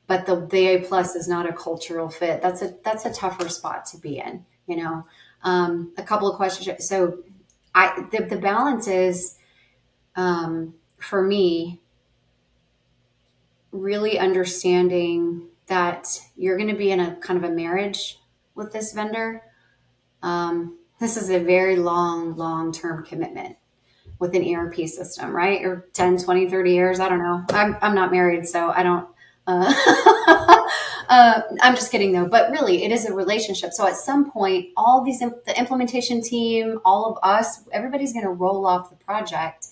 but 0.07 0.25
the, 0.25 0.47
the 0.47 0.67
A 0.67 0.79
plus 0.81 1.15
is 1.15 1.27
not 1.27 1.47
a 1.47 1.53
cultural 1.53 2.09
fit. 2.09 2.41
That's 2.41 2.61
a 2.61 2.73
that's 2.83 3.05
a 3.05 3.13
tougher 3.13 3.49
spot 3.49 3.85
to 3.87 3.97
be 3.97 4.17
in, 4.19 4.45
you 4.67 4.77
know. 4.77 5.05
Um, 5.43 5.91
a 5.97 6.03
couple 6.03 6.29
of 6.29 6.37
questions. 6.37 6.87
So 6.87 7.19
I 7.75 8.05
the, 8.11 8.23
the 8.23 8.37
balance 8.37 8.87
is 8.87 9.37
um, 10.15 10.75
for 10.99 11.21
me 11.21 11.79
really 13.71 14.19
understanding 14.19 15.47
that 15.71 16.19
you're 16.35 16.57
going 16.57 16.69
to 16.69 16.75
be 16.75 16.91
in 16.91 16.99
a 16.99 17.15
kind 17.15 17.41
of 17.41 17.49
a 17.49 17.53
marriage 17.53 18.19
with 18.55 18.73
this 18.73 18.91
vendor. 18.91 19.41
Um, 20.21 20.77
this 20.99 21.15
is 21.15 21.29
a 21.29 21.39
very 21.39 21.77
long, 21.77 22.35
long 22.35 22.73
term 22.73 23.05
commitment 23.05 23.55
with 24.19 24.35
an 24.35 24.43
ERP 24.53 24.85
system, 24.89 25.33
right? 25.33 25.63
Or 25.63 25.87
10, 25.93 26.17
20, 26.17 26.49
30 26.49 26.71
years. 26.73 26.99
I 26.99 27.07
don't 27.07 27.19
know. 27.19 27.45
I'm, 27.51 27.77
I'm 27.81 27.95
not 27.95 28.11
married, 28.11 28.45
so 28.49 28.69
I 28.69 28.83
don't. 28.83 29.07
Uh, 29.47 29.73
uh, 31.09 31.41
I'm 31.61 31.75
just 31.75 31.89
kidding 31.89 32.11
though, 32.11 32.27
but 32.27 32.51
really 32.51 32.83
it 32.83 32.91
is 32.91 33.05
a 33.05 33.13
relationship. 33.13 33.71
So 33.71 33.87
at 33.87 33.95
some 33.95 34.29
point, 34.29 34.71
all 34.75 35.05
these, 35.05 35.19
the 35.19 35.53
implementation 35.57 36.21
team, 36.21 36.81
all 36.83 37.05
of 37.05 37.17
us, 37.23 37.63
everybody's 37.71 38.11
going 38.11 38.25
to 38.25 38.31
roll 38.31 38.65
off 38.65 38.89
the 38.89 38.97
project. 38.97 39.67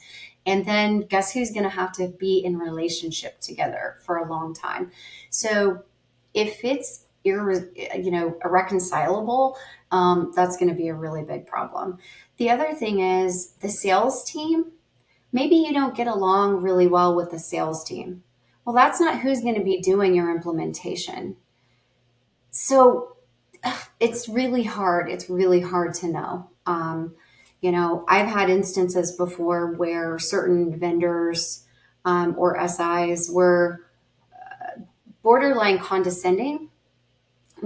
And 0.45 0.65
then 0.65 1.01
guess 1.01 1.33
who's 1.33 1.51
going 1.51 1.63
to 1.63 1.69
have 1.69 1.91
to 1.93 2.07
be 2.07 2.37
in 2.37 2.57
relationship 2.57 3.41
together 3.41 3.97
for 4.05 4.17
a 4.17 4.27
long 4.27 4.53
time? 4.53 4.91
So 5.29 5.83
if 6.39 6.63
it's 6.63 7.05
irre- 7.25 8.03
you 8.03 8.11
know 8.11 8.37
irreconcilable, 8.43 9.57
um, 9.91 10.31
that's 10.35 10.57
going 10.57 10.69
to 10.69 10.75
be 10.75 10.87
a 10.87 10.93
really 10.93 11.23
big 11.23 11.45
problem. 11.45 11.97
The 12.37 12.49
other 12.49 12.73
thing 12.73 12.99
is 12.99 13.53
the 13.61 13.69
sales 13.69 14.23
team. 14.23 14.71
Maybe 15.31 15.57
you 15.57 15.73
don't 15.73 15.95
get 15.95 16.07
along 16.07 16.63
really 16.63 16.87
well 16.87 17.15
with 17.15 17.29
the 17.29 17.39
sales 17.39 17.83
team. 17.83 18.23
Well, 18.65 18.75
that's 18.75 18.99
not 18.99 19.19
who's 19.19 19.41
going 19.41 19.55
to 19.55 19.63
be 19.63 19.79
doing 19.79 20.15
your 20.15 20.33
implementation. 20.33 21.35
So 22.51 23.17
it's 23.99 24.29
really 24.29 24.63
hard. 24.63 25.09
It's 25.09 25.29
really 25.29 25.61
hard 25.61 25.93
to 25.95 26.07
know. 26.07 26.49
Um, 26.65 27.15
you 27.61 27.71
know, 27.71 28.05
I've 28.07 28.27
had 28.27 28.49
instances 28.49 29.11
before 29.11 29.73
where 29.73 30.17
certain 30.17 30.79
vendors 30.79 31.65
um, 32.05 32.35
or 32.37 32.57
SIs 32.67 33.29
were 33.29 33.85
borderline 35.29 35.77
condescending 35.77 36.69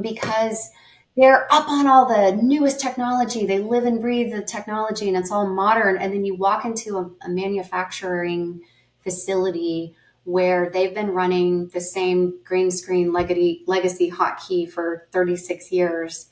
because 0.01 0.69
they're 1.15 1.47
up 1.49 1.69
on 1.69 1.87
all 1.87 2.05
the 2.05 2.37
newest 2.43 2.81
technology. 2.81 3.45
They 3.45 3.59
live 3.59 3.85
and 3.85 4.01
breathe 4.01 4.33
the 4.33 4.41
technology 4.41 5.07
and 5.07 5.15
it's 5.15 5.31
all 5.31 5.47
modern. 5.47 5.95
And 5.95 6.11
then 6.11 6.25
you 6.25 6.35
walk 6.35 6.65
into 6.65 6.97
a, 6.97 7.09
a 7.25 7.29
manufacturing 7.29 8.59
facility 8.99 9.95
where 10.25 10.71
they've 10.71 10.93
been 10.93 11.11
running 11.11 11.69
the 11.69 11.79
same 11.79 12.37
green 12.43 12.69
screen 12.69 13.13
legacy, 13.13 13.63
legacy 13.65 14.11
hotkey 14.11 14.69
for 14.69 15.07
36 15.13 15.71
years. 15.71 16.27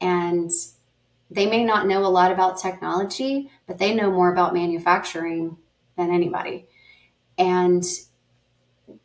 And 0.00 0.52
they 1.28 1.46
may 1.46 1.64
not 1.64 1.88
know 1.88 2.06
a 2.06 2.06
lot 2.06 2.30
about 2.30 2.60
technology, 2.60 3.50
but 3.66 3.78
they 3.78 3.96
know 3.96 4.12
more 4.12 4.32
about 4.32 4.54
manufacturing 4.54 5.56
than 5.96 6.12
anybody. 6.12 6.68
And 7.36 7.82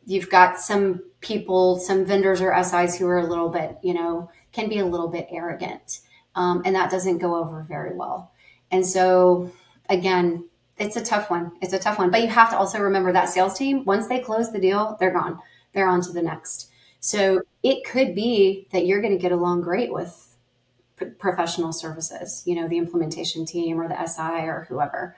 you've 0.06 0.30
got 0.30 0.58
some 0.58 1.02
people, 1.20 1.78
some 1.78 2.04
vendors 2.04 2.40
or 2.40 2.54
SIs 2.62 2.96
who 2.96 3.06
are 3.06 3.18
a 3.18 3.26
little 3.26 3.48
bit, 3.48 3.78
you 3.82 3.94
know, 3.94 4.30
can 4.52 4.68
be 4.68 4.78
a 4.78 4.86
little 4.86 5.08
bit 5.08 5.28
arrogant. 5.30 6.00
Um, 6.34 6.62
and 6.64 6.74
that 6.74 6.90
doesn't 6.90 7.18
go 7.18 7.36
over 7.36 7.64
very 7.68 7.94
well. 7.94 8.32
And 8.70 8.86
so, 8.86 9.50
again, 9.88 10.48
it's 10.78 10.96
a 10.96 11.04
tough 11.04 11.30
one. 11.30 11.52
It's 11.60 11.72
a 11.72 11.78
tough 11.78 11.98
one. 11.98 12.10
But 12.10 12.22
you 12.22 12.28
have 12.28 12.50
to 12.50 12.56
also 12.56 12.78
remember 12.78 13.12
that 13.12 13.28
sales 13.28 13.58
team, 13.58 13.84
once 13.84 14.08
they 14.08 14.20
close 14.20 14.52
the 14.52 14.60
deal, 14.60 14.96
they're 15.00 15.12
gone. 15.12 15.40
They're 15.72 15.88
on 15.88 16.00
to 16.02 16.12
the 16.12 16.22
next. 16.22 16.70
So 17.00 17.42
it 17.62 17.84
could 17.84 18.14
be 18.14 18.68
that 18.72 18.86
you're 18.86 19.00
going 19.00 19.12
to 19.12 19.22
get 19.22 19.32
along 19.32 19.62
great 19.62 19.92
with 19.92 20.36
professional 21.18 21.72
services, 21.72 22.42
you 22.44 22.54
know, 22.54 22.68
the 22.68 22.78
implementation 22.78 23.44
team 23.44 23.80
or 23.80 23.88
the 23.88 24.06
SI 24.06 24.46
or 24.46 24.66
whoever. 24.68 25.16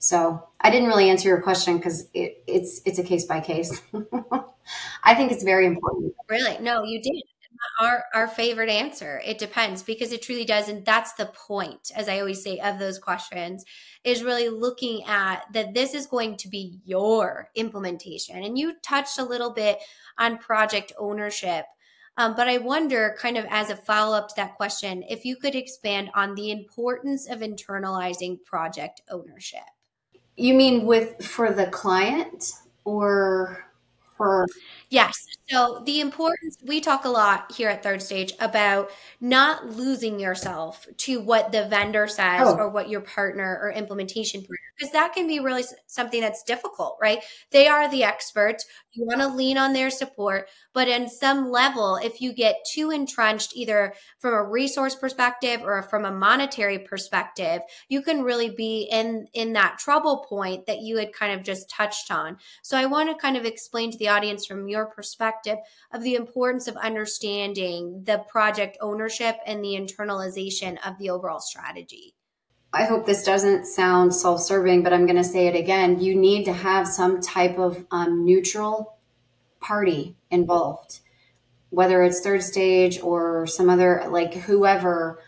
So 0.00 0.48
I 0.62 0.70
didn't 0.70 0.88
really 0.88 1.10
answer 1.10 1.28
your 1.28 1.42
question 1.42 1.76
because 1.76 2.08
it, 2.14 2.42
it's 2.46 2.80
it's 2.86 2.98
a 2.98 3.04
case 3.04 3.26
by 3.26 3.40
case. 3.40 3.82
I 5.04 5.14
think 5.14 5.30
it's 5.30 5.44
very 5.44 5.66
important. 5.66 6.14
Really? 6.28 6.56
No, 6.58 6.82
you 6.84 7.02
did. 7.02 7.22
Our 7.78 8.04
our 8.14 8.26
favorite 8.26 8.70
answer. 8.70 9.20
It 9.22 9.36
depends 9.36 9.82
because 9.82 10.10
it 10.10 10.22
truly 10.22 10.46
does, 10.46 10.70
and 10.70 10.86
that's 10.86 11.12
the 11.12 11.26
point, 11.26 11.92
as 11.94 12.08
I 12.08 12.18
always 12.18 12.42
say, 12.42 12.58
of 12.60 12.78
those 12.78 12.98
questions, 12.98 13.66
is 14.02 14.24
really 14.24 14.48
looking 14.48 15.04
at 15.04 15.42
that 15.52 15.74
this 15.74 15.92
is 15.92 16.06
going 16.06 16.38
to 16.38 16.48
be 16.48 16.80
your 16.86 17.50
implementation. 17.54 18.42
And 18.42 18.58
you 18.58 18.72
touched 18.82 19.18
a 19.18 19.24
little 19.24 19.52
bit 19.52 19.80
on 20.18 20.38
project 20.38 20.94
ownership. 20.98 21.66
Um, 22.16 22.34
but 22.34 22.48
I 22.48 22.56
wonder, 22.56 23.14
kind 23.18 23.36
of 23.36 23.44
as 23.50 23.68
a 23.68 23.76
follow 23.76 24.16
up 24.16 24.28
to 24.28 24.34
that 24.36 24.56
question, 24.56 25.04
if 25.10 25.26
you 25.26 25.36
could 25.36 25.54
expand 25.54 26.10
on 26.14 26.34
the 26.34 26.50
importance 26.50 27.28
of 27.28 27.40
internalizing 27.40 28.42
project 28.44 29.02
ownership. 29.10 29.60
You 30.40 30.54
mean 30.54 30.86
with 30.86 31.24
for 31.24 31.52
the 31.52 31.66
client 31.66 32.52
or 32.84 33.66
for 34.16 34.46
Yes. 34.88 35.26
So 35.48 35.82
the 35.84 36.00
importance 36.00 36.56
we 36.64 36.80
talk 36.80 37.04
a 37.04 37.08
lot 37.08 37.52
here 37.52 37.68
at 37.68 37.82
Third 37.82 38.00
Stage 38.02 38.32
about 38.40 38.90
not 39.20 39.66
losing 39.66 40.18
yourself 40.18 40.86
to 40.98 41.20
what 41.20 41.52
the 41.52 41.66
vendor 41.66 42.08
says 42.08 42.48
oh. 42.48 42.56
or 42.56 42.68
what 42.68 42.88
your 42.88 43.02
partner 43.02 43.58
or 43.62 43.70
implementation 43.70 44.40
partner 44.40 44.56
because 44.80 44.92
that 44.92 45.12
can 45.12 45.28
be 45.28 45.38
really 45.38 45.64
something 45.86 46.20
that's 46.20 46.42
difficult, 46.42 46.98
right? 47.00 47.22
They 47.52 47.68
are 47.68 47.88
the 47.88 48.02
experts. 48.02 48.66
You 48.92 49.06
want 49.06 49.20
to 49.20 49.28
lean 49.28 49.58
on 49.58 49.72
their 49.72 49.90
support, 49.90 50.48
but 50.74 50.88
in 50.88 51.08
some 51.08 51.50
level 51.50 51.96
if 51.96 52.20
you 52.20 52.32
get 52.32 52.56
too 52.72 52.90
entrenched 52.90 53.54
either 53.54 53.94
from 54.18 54.34
a 54.34 54.42
resource 54.42 54.96
perspective 54.96 55.60
or 55.62 55.82
from 55.82 56.04
a 56.04 56.10
monetary 56.10 56.80
perspective, 56.80 57.62
you 57.88 58.02
can 58.02 58.22
really 58.22 58.50
be 58.50 58.88
in 58.90 59.28
in 59.34 59.52
that 59.52 59.78
trouble 59.78 60.26
point 60.28 60.66
that 60.66 60.80
you 60.80 60.96
had 60.96 61.12
kind 61.12 61.32
of 61.32 61.44
just 61.44 61.70
touched 61.70 62.10
on. 62.10 62.38
So 62.62 62.76
I 62.76 62.86
want 62.86 63.08
to 63.08 63.14
kind 63.14 63.36
of 63.36 63.44
explain 63.44 63.92
to 63.92 63.98
the 63.98 64.08
audience 64.08 64.46
from 64.46 64.68
your 64.68 64.80
your 64.80 64.86
perspective 64.86 65.58
of 65.92 66.02
the 66.02 66.14
importance 66.14 66.66
of 66.66 66.76
understanding 66.76 68.02
the 68.04 68.18
project 68.28 68.78
ownership 68.80 69.36
and 69.44 69.62
the 69.62 69.76
internalization 69.76 70.78
of 70.86 70.96
the 70.98 71.10
overall 71.10 71.40
strategy. 71.40 72.14
I 72.72 72.84
hope 72.84 73.04
this 73.04 73.24
doesn't 73.24 73.66
sound 73.66 74.14
self 74.14 74.40
serving, 74.40 74.82
but 74.82 74.92
I'm 74.92 75.06
going 75.06 75.16
to 75.16 75.24
say 75.24 75.48
it 75.48 75.56
again. 75.56 76.00
You 76.00 76.14
need 76.14 76.44
to 76.44 76.52
have 76.52 76.86
some 76.86 77.20
type 77.20 77.58
of 77.58 77.84
um, 77.90 78.24
neutral 78.24 78.96
party 79.60 80.16
involved, 80.30 81.00
whether 81.70 82.02
it's 82.02 82.20
third 82.20 82.42
stage 82.42 83.00
or 83.00 83.46
some 83.46 83.68
other, 83.68 84.04
like 84.08 84.34
whoever 84.34 85.20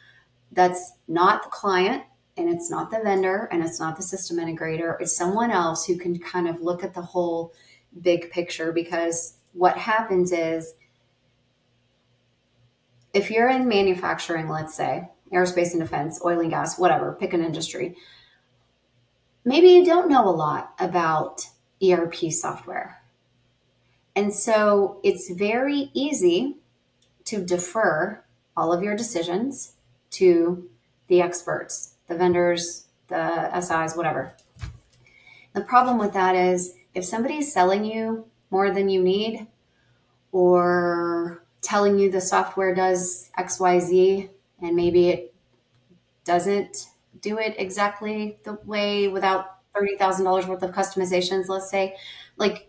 that's 0.53 0.93
not 1.09 1.43
the 1.43 1.49
client 1.49 2.05
and 2.37 2.49
it's 2.49 2.71
not 2.71 2.91
the 2.91 3.01
vendor 3.03 3.49
and 3.51 3.63
it's 3.63 3.81
not 3.81 3.97
the 3.97 4.03
system 4.03 4.37
integrator. 4.37 5.01
It's 5.01 5.17
someone 5.17 5.51
else 5.51 5.85
who 5.85 5.97
can 5.97 6.19
kind 6.19 6.49
of 6.49 6.61
look 6.61 6.85
at 6.85 6.95
the 6.95 7.03
whole 7.03 7.53
big 8.01 8.31
picture 8.31 8.73
because 8.73 9.37
what 9.53 9.77
happens 9.77 10.33
is 10.33 10.75
if 13.13 13.31
you're 13.31 13.51
in 13.51 13.69
manufacturing, 13.69 14.49
let's 14.49 14.75
say, 14.75 15.09
aerospace 15.33 15.73
and 15.73 15.81
defense, 15.81 16.21
oil 16.25 16.41
and 16.41 16.51
gas, 16.51 16.79
whatever, 16.79 17.17
pick 17.19 17.33
an 17.33 17.45
industry, 17.45 17.97
maybe 19.45 19.69
you 19.69 19.85
don't 19.85 20.09
know 20.09 20.29
a 20.29 20.31
lot 20.31 20.75
about 20.79 21.49
ERP 21.83 22.31
software. 22.31 23.03
And 24.15 24.35
so 24.35 25.01
it's 25.03 25.31
very 25.31 25.91
easy 25.95 26.59
to 27.25 27.43
defer 27.45 28.23
all 28.57 28.73
of 28.73 28.83
your 28.83 28.97
decisions 28.97 29.75
to 30.11 30.69
the 31.09 31.23
experts, 31.23 31.95
the 32.09 32.15
vendors, 32.15 32.87
the 33.09 33.61
SIs, 33.61 33.97
whatever. 33.97 34.35
The 35.55 35.63
problem 35.63 35.99
with 35.99 36.13
that 36.13 36.35
is 36.35 36.75
if 36.95 37.05
somebody's 37.05 37.53
selling 37.53 37.85
you 37.85 38.27
more 38.51 38.71
than 38.71 38.89
you 38.89 39.03
need 39.03 39.47
or 40.31 41.43
telling 41.63 41.99
you 41.99 42.11
the 42.11 42.21
software 42.21 42.75
does 42.75 43.31
XYZ 43.39 44.29
and 44.63 44.77
maybe 44.77 45.11
it 45.11 45.35
doesn't 46.25 46.89
do 47.21 47.39
it 47.39 47.55
exactly 47.59 48.39
the 48.45 48.55
way 48.65 49.09
without 49.09 49.59
$30,000 49.75 50.47
worth 50.47 50.63
of 50.63 50.71
customizations, 50.73 51.49
let's 51.49 51.71
say. 51.71 51.97
Like 52.37 52.69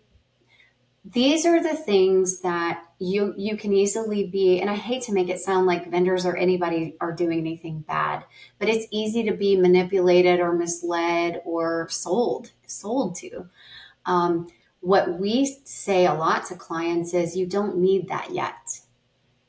these 1.06 1.46
are 1.46 1.62
the 1.62 1.76
things 1.76 2.40
that 2.42 2.86
you 2.98 3.34
you 3.36 3.58
can 3.58 3.74
easily 3.74 4.26
be 4.28 4.62
and 4.62 4.70
I 4.70 4.76
hate 4.76 5.04
to 5.04 5.14
make 5.14 5.28
it 5.28 5.40
sound 5.40 5.66
like 5.66 5.92
vendors 5.92 6.26
or 6.26 6.38
anybody 6.38 6.96
are 7.02 7.12
doing 7.12 7.40
anything 7.40 7.80
bad, 7.82 8.24
but 8.58 8.70
it's 8.70 8.88
easy 8.90 9.24
to 9.24 9.34
be 9.34 9.58
manipulated 9.58 10.40
or 10.40 10.54
misled 10.54 11.42
or 11.44 11.90
sold 11.90 12.52
sold 12.68 13.16
to. 13.16 13.50
Um, 14.06 14.48
what 14.82 15.20
we 15.20 15.58
say 15.66 16.06
a 16.06 16.14
lot 16.14 16.46
to 16.48 16.56
clients 16.56 17.14
is 17.14 17.36
you 17.36 17.48
don't 17.48 17.78
need 17.78 18.08
that 18.10 18.32
yet. 18.32 18.80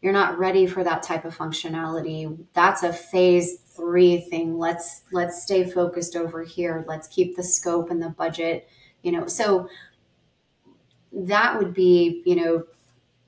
You're 0.05 0.13
not 0.13 0.39
ready 0.39 0.67
for 0.67 0.85
that 0.85 1.03
type 1.03 1.25
of 1.25 1.35
functionality. 1.35 2.37
That's 2.53 2.83
a 2.83 2.93
phase 2.93 3.57
three 3.69 4.21
thing 4.21 4.59
Let's 4.59 5.01
let's 5.13 5.43
stay 5.43 5.65
focused 5.65 6.15
over 6.15 6.45
here. 6.45 6.85
Let's 6.87 7.09
keep 7.09 7.37
the 7.37 7.43
scope 7.43 7.91
and 7.91 8.03
the 8.03 8.11
budget, 8.11 8.69
you 9.01 9.13
know. 9.13 9.27
So 9.27 9.67
that 11.11 11.59
would 11.59 11.73
be, 11.73 12.23
you 12.27 12.37
know, 12.37 12.65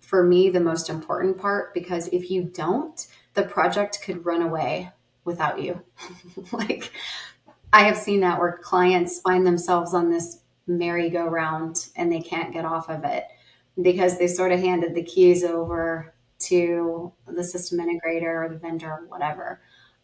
for 0.01 0.23
me 0.23 0.51
the 0.51 0.61
most 0.61 0.91
important 0.91 1.39
part 1.39 1.73
because 1.73 2.09
if 2.09 2.31
you 2.31 2.43
don't, 2.43 3.07
the 3.33 3.45
project 3.45 4.03
could 4.03 4.27
run 4.27 4.43
away 4.43 4.91
without 5.25 5.59
you. 5.59 5.81
like 6.53 6.93
I 7.73 7.85
have 7.85 7.97
seen 7.97 8.21
that 8.21 8.39
where 8.39 8.61
clients 8.63 9.21
find 9.21 9.47
themselves 9.47 9.95
on 9.95 10.11
this 10.11 10.41
merry-go-round 10.67 11.89
and 11.97 12.13
they 12.13 12.21
can't 12.21 12.53
get 12.53 12.67
off 12.67 12.91
of 12.91 13.03
it 13.05 13.25
because 13.81 14.19
they 14.19 14.27
sort 14.27 14.53
of 14.53 14.61
handed 14.61 14.95
the 14.95 15.03
keys 15.03 15.43
over 15.43 16.13
to 16.39 17.13
the 17.27 17.45
system 17.45 17.79
integrator 17.79 18.45
or 18.45 18.49
the 18.49 18.59
vendor 18.59 18.91
or 18.91 19.07
whatever. 19.09 19.61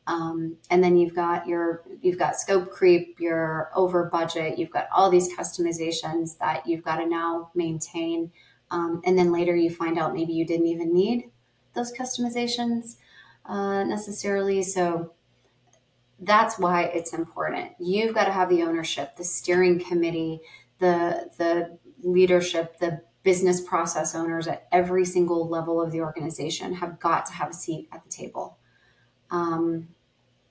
Um, 0.06 0.56
and 0.68 0.82
then 0.82 0.96
you've 0.96 1.14
got 1.14 1.46
your 1.46 1.84
you've 2.00 2.18
got 2.18 2.36
scope 2.36 2.70
creep, 2.70 3.18
you're 3.20 3.70
over 3.74 4.04
budget, 4.04 4.58
you've 4.58 4.70
got 4.70 4.88
all 4.94 5.10
these 5.10 5.32
customizations 5.36 6.38
that 6.38 6.66
you've 6.66 6.82
got 6.82 6.96
to 6.96 7.06
now 7.06 7.50
maintain. 7.54 8.32
Um, 8.70 9.00
and 9.04 9.16
then 9.16 9.32
later 9.32 9.54
you 9.54 9.70
find 9.70 9.98
out 9.98 10.14
maybe 10.14 10.32
you 10.32 10.44
didn't 10.44 10.66
even 10.66 10.92
need 10.92 11.30
those 11.74 11.92
customizations 11.92 12.96
uh, 13.44 13.84
necessarily. 13.84 14.62
So 14.62 15.12
that's 16.18 16.58
why 16.58 16.84
it's 16.84 17.12
important. 17.12 17.72
You've 17.78 18.14
got 18.14 18.24
to 18.24 18.32
have 18.32 18.48
the 18.48 18.62
ownership, 18.62 19.16
the 19.16 19.24
steering 19.24 19.78
committee, 19.78 20.40
the 20.78 21.30
the 21.38 21.78
leadership, 22.02 22.78
the 22.78 23.02
business 23.22 23.60
process 23.60 24.14
owners 24.14 24.48
at 24.48 24.66
every 24.72 25.04
single 25.04 25.48
level 25.48 25.80
of 25.80 25.92
the 25.92 26.00
organization 26.00 26.74
have 26.74 26.98
got 26.98 27.26
to 27.26 27.32
have 27.32 27.50
a 27.50 27.54
seat 27.54 27.88
at 27.92 28.02
the 28.04 28.10
table. 28.10 28.58
Um, 29.30 29.88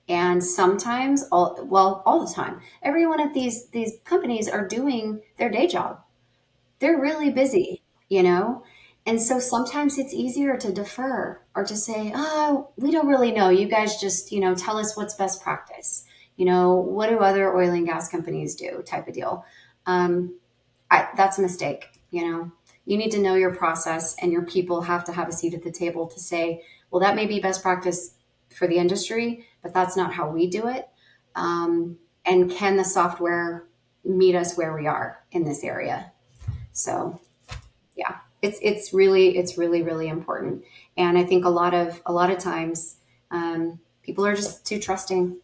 and 0.08 0.42
sometimes, 0.42 1.24
all 1.30 1.58
well, 1.64 2.02
all 2.04 2.26
the 2.26 2.32
time, 2.32 2.60
everyone 2.82 3.20
at 3.20 3.34
these 3.34 3.68
these 3.68 3.92
companies 4.04 4.48
are 4.48 4.66
doing 4.66 5.22
their 5.36 5.50
day 5.50 5.66
job. 5.66 6.00
They're 6.80 7.00
really 7.00 7.30
busy, 7.30 7.82
you 8.08 8.22
know, 8.22 8.64
and 9.06 9.20
so 9.20 9.38
sometimes 9.38 9.98
it's 9.98 10.14
easier 10.14 10.56
to 10.56 10.72
defer 10.72 11.40
or 11.54 11.64
to 11.64 11.76
say, 11.76 12.12
"Oh, 12.14 12.70
we 12.76 12.90
don't 12.90 13.08
really 13.08 13.32
know. 13.32 13.48
You 13.48 13.66
guys 13.66 14.00
just, 14.00 14.30
you 14.30 14.40
know, 14.40 14.54
tell 14.54 14.78
us 14.78 14.96
what's 14.96 15.14
best 15.14 15.42
practice. 15.42 16.04
You 16.36 16.46
know, 16.46 16.74
what 16.74 17.10
do 17.10 17.18
other 17.18 17.54
oil 17.54 17.70
and 17.70 17.86
gas 17.86 18.08
companies 18.08 18.54
do?" 18.54 18.82
Type 18.86 19.08
of 19.08 19.14
deal. 19.14 19.44
Um, 19.86 20.36
I, 20.90 21.08
that's 21.16 21.38
a 21.38 21.42
mistake. 21.42 21.86
You 22.10 22.30
know, 22.30 22.52
you 22.84 22.96
need 22.96 23.10
to 23.12 23.20
know 23.20 23.34
your 23.34 23.54
process 23.54 24.16
and 24.20 24.32
your 24.32 24.42
people 24.42 24.82
have 24.82 25.04
to 25.04 25.12
have 25.12 25.28
a 25.28 25.32
seat 25.32 25.54
at 25.54 25.62
the 25.62 25.70
table 25.70 26.06
to 26.06 26.20
say, 26.20 26.62
well, 26.90 27.00
that 27.00 27.16
may 27.16 27.26
be 27.26 27.40
best 27.40 27.62
practice 27.62 28.14
for 28.54 28.66
the 28.66 28.76
industry, 28.76 29.46
but 29.62 29.72
that's 29.72 29.96
not 29.96 30.12
how 30.12 30.28
we 30.28 30.46
do 30.46 30.68
it. 30.68 30.88
Um, 31.34 31.98
and 32.24 32.50
can 32.50 32.76
the 32.76 32.84
software 32.84 33.64
meet 34.04 34.34
us 34.34 34.56
where 34.56 34.74
we 34.74 34.86
are 34.86 35.24
in 35.30 35.44
this 35.44 35.64
area? 35.64 36.12
So, 36.72 37.20
yeah, 37.96 38.16
it's 38.40 38.58
it's 38.62 38.92
really 38.92 39.36
it's 39.36 39.56
really 39.58 39.82
really 39.82 40.08
important. 40.08 40.64
And 40.96 41.16
I 41.16 41.24
think 41.24 41.44
a 41.44 41.50
lot 41.50 41.74
of 41.74 42.00
a 42.06 42.12
lot 42.12 42.30
of 42.30 42.38
times 42.38 42.96
um, 43.30 43.80
people 44.02 44.26
are 44.26 44.34
just 44.34 44.66
too 44.66 44.78
trusting 44.78 45.36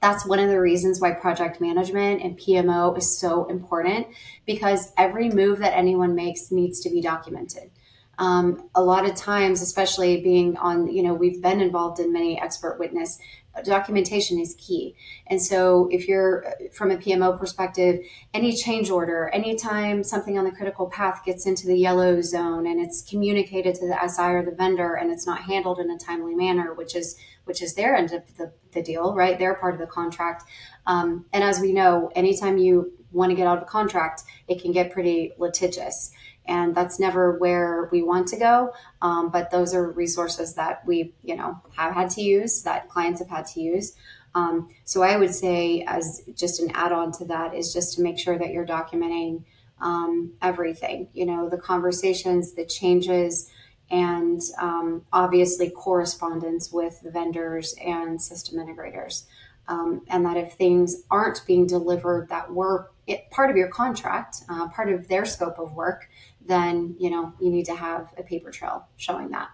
that's 0.00 0.26
one 0.26 0.38
of 0.38 0.48
the 0.48 0.60
reasons 0.60 1.00
why 1.00 1.12
project 1.12 1.60
management 1.60 2.22
and 2.22 2.38
PMO 2.38 2.96
is 2.96 3.18
so 3.18 3.46
important 3.46 4.06
because 4.46 4.92
every 4.96 5.28
move 5.28 5.58
that 5.58 5.76
anyone 5.76 6.14
makes 6.14 6.50
needs 6.50 6.80
to 6.80 6.90
be 6.90 7.00
documented. 7.00 7.70
Um, 8.18 8.68
a 8.74 8.82
lot 8.82 9.06
of 9.06 9.14
times, 9.14 9.62
especially 9.62 10.20
being 10.20 10.56
on, 10.58 10.92
you 10.92 11.02
know, 11.02 11.14
we've 11.14 11.40
been 11.40 11.60
involved 11.60 12.00
in 12.00 12.12
many 12.12 12.40
expert 12.40 12.78
witness 12.78 13.18
documentation 13.64 14.38
is 14.38 14.54
key. 14.58 14.94
And 15.26 15.40
so, 15.40 15.88
if 15.90 16.08
you're 16.08 16.44
from 16.72 16.90
a 16.90 16.96
PMO 16.96 17.38
perspective, 17.38 18.00
any 18.34 18.54
change 18.54 18.90
order, 18.90 19.28
anytime 19.28 20.02
something 20.02 20.38
on 20.38 20.44
the 20.44 20.50
critical 20.50 20.86
path 20.86 21.22
gets 21.24 21.46
into 21.46 21.66
the 21.66 21.76
yellow 21.76 22.20
zone 22.20 22.66
and 22.66 22.80
it's 22.80 23.02
communicated 23.02 23.74
to 23.76 23.86
the 23.86 24.08
SI 24.08 24.22
or 24.22 24.44
the 24.44 24.54
vendor 24.54 24.94
and 24.94 25.10
it's 25.10 25.26
not 25.26 25.42
handled 25.42 25.78
in 25.78 25.90
a 25.90 25.98
timely 25.98 26.34
manner, 26.34 26.74
which 26.74 26.94
is 26.94 27.16
which 27.44 27.62
is 27.62 27.74
their 27.74 27.96
end 27.96 28.12
of 28.12 28.22
the, 28.36 28.52
the 28.72 28.82
deal, 28.82 29.14
right? 29.14 29.38
They're 29.38 29.54
part 29.54 29.74
of 29.74 29.80
the 29.80 29.86
contract. 29.86 30.44
Um, 30.86 31.24
and 31.32 31.42
as 31.42 31.58
we 31.58 31.72
know, 31.72 32.10
anytime 32.14 32.58
you 32.58 32.92
want 33.12 33.30
to 33.30 33.36
get 33.36 33.46
out 33.46 33.56
of 33.56 33.62
a 33.62 33.66
contract, 33.66 34.22
it 34.46 34.62
can 34.62 34.72
get 34.72 34.92
pretty 34.92 35.32
litigious 35.36 36.12
and 36.50 36.74
that's 36.74 36.98
never 36.98 37.38
where 37.38 37.88
we 37.92 38.02
want 38.02 38.26
to 38.28 38.36
go. 38.36 38.72
Um, 39.00 39.30
but 39.30 39.52
those 39.52 39.72
are 39.72 39.92
resources 39.92 40.54
that 40.56 40.84
we, 40.84 41.14
you 41.22 41.36
know, 41.36 41.62
have 41.76 41.94
had 41.94 42.10
to 42.10 42.22
use, 42.22 42.62
that 42.64 42.88
clients 42.88 43.20
have 43.20 43.30
had 43.30 43.46
to 43.46 43.60
use. 43.60 43.94
Um, 44.34 44.68
so 44.84 45.02
I 45.02 45.16
would 45.16 45.32
say, 45.32 45.84
as 45.86 46.22
just 46.34 46.60
an 46.60 46.72
add-on 46.74 47.12
to 47.12 47.24
that, 47.26 47.54
is 47.54 47.72
just 47.72 47.94
to 47.94 48.02
make 48.02 48.18
sure 48.18 48.36
that 48.36 48.52
you're 48.52 48.66
documenting 48.66 49.44
um, 49.80 50.32
everything. 50.42 51.08
You 51.14 51.26
know, 51.26 51.48
the 51.48 51.56
conversations, 51.56 52.52
the 52.54 52.66
changes, 52.66 53.48
and 53.88 54.40
um, 54.60 55.06
obviously 55.12 55.70
correspondence 55.70 56.72
with 56.72 57.00
the 57.02 57.12
vendors 57.12 57.74
and 57.84 58.20
system 58.20 58.58
integrators. 58.58 59.24
Um, 59.68 60.02
and 60.08 60.26
that 60.26 60.36
if 60.36 60.54
things 60.54 61.04
aren't 61.12 61.46
being 61.46 61.64
delivered 61.64 62.28
that 62.30 62.52
were 62.52 62.90
it, 63.06 63.30
part 63.30 63.50
of 63.50 63.56
your 63.56 63.68
contract, 63.68 64.42
uh, 64.48 64.68
part 64.68 64.90
of 64.90 65.06
their 65.08 65.24
scope 65.24 65.58
of 65.58 65.74
work, 65.74 66.08
then 66.44 66.96
you 66.98 67.10
know 67.10 67.32
you 67.40 67.50
need 67.50 67.66
to 67.66 67.74
have 67.74 68.12
a 68.16 68.22
paper 68.22 68.50
trail 68.50 68.88
showing 68.96 69.30
that. 69.30 69.50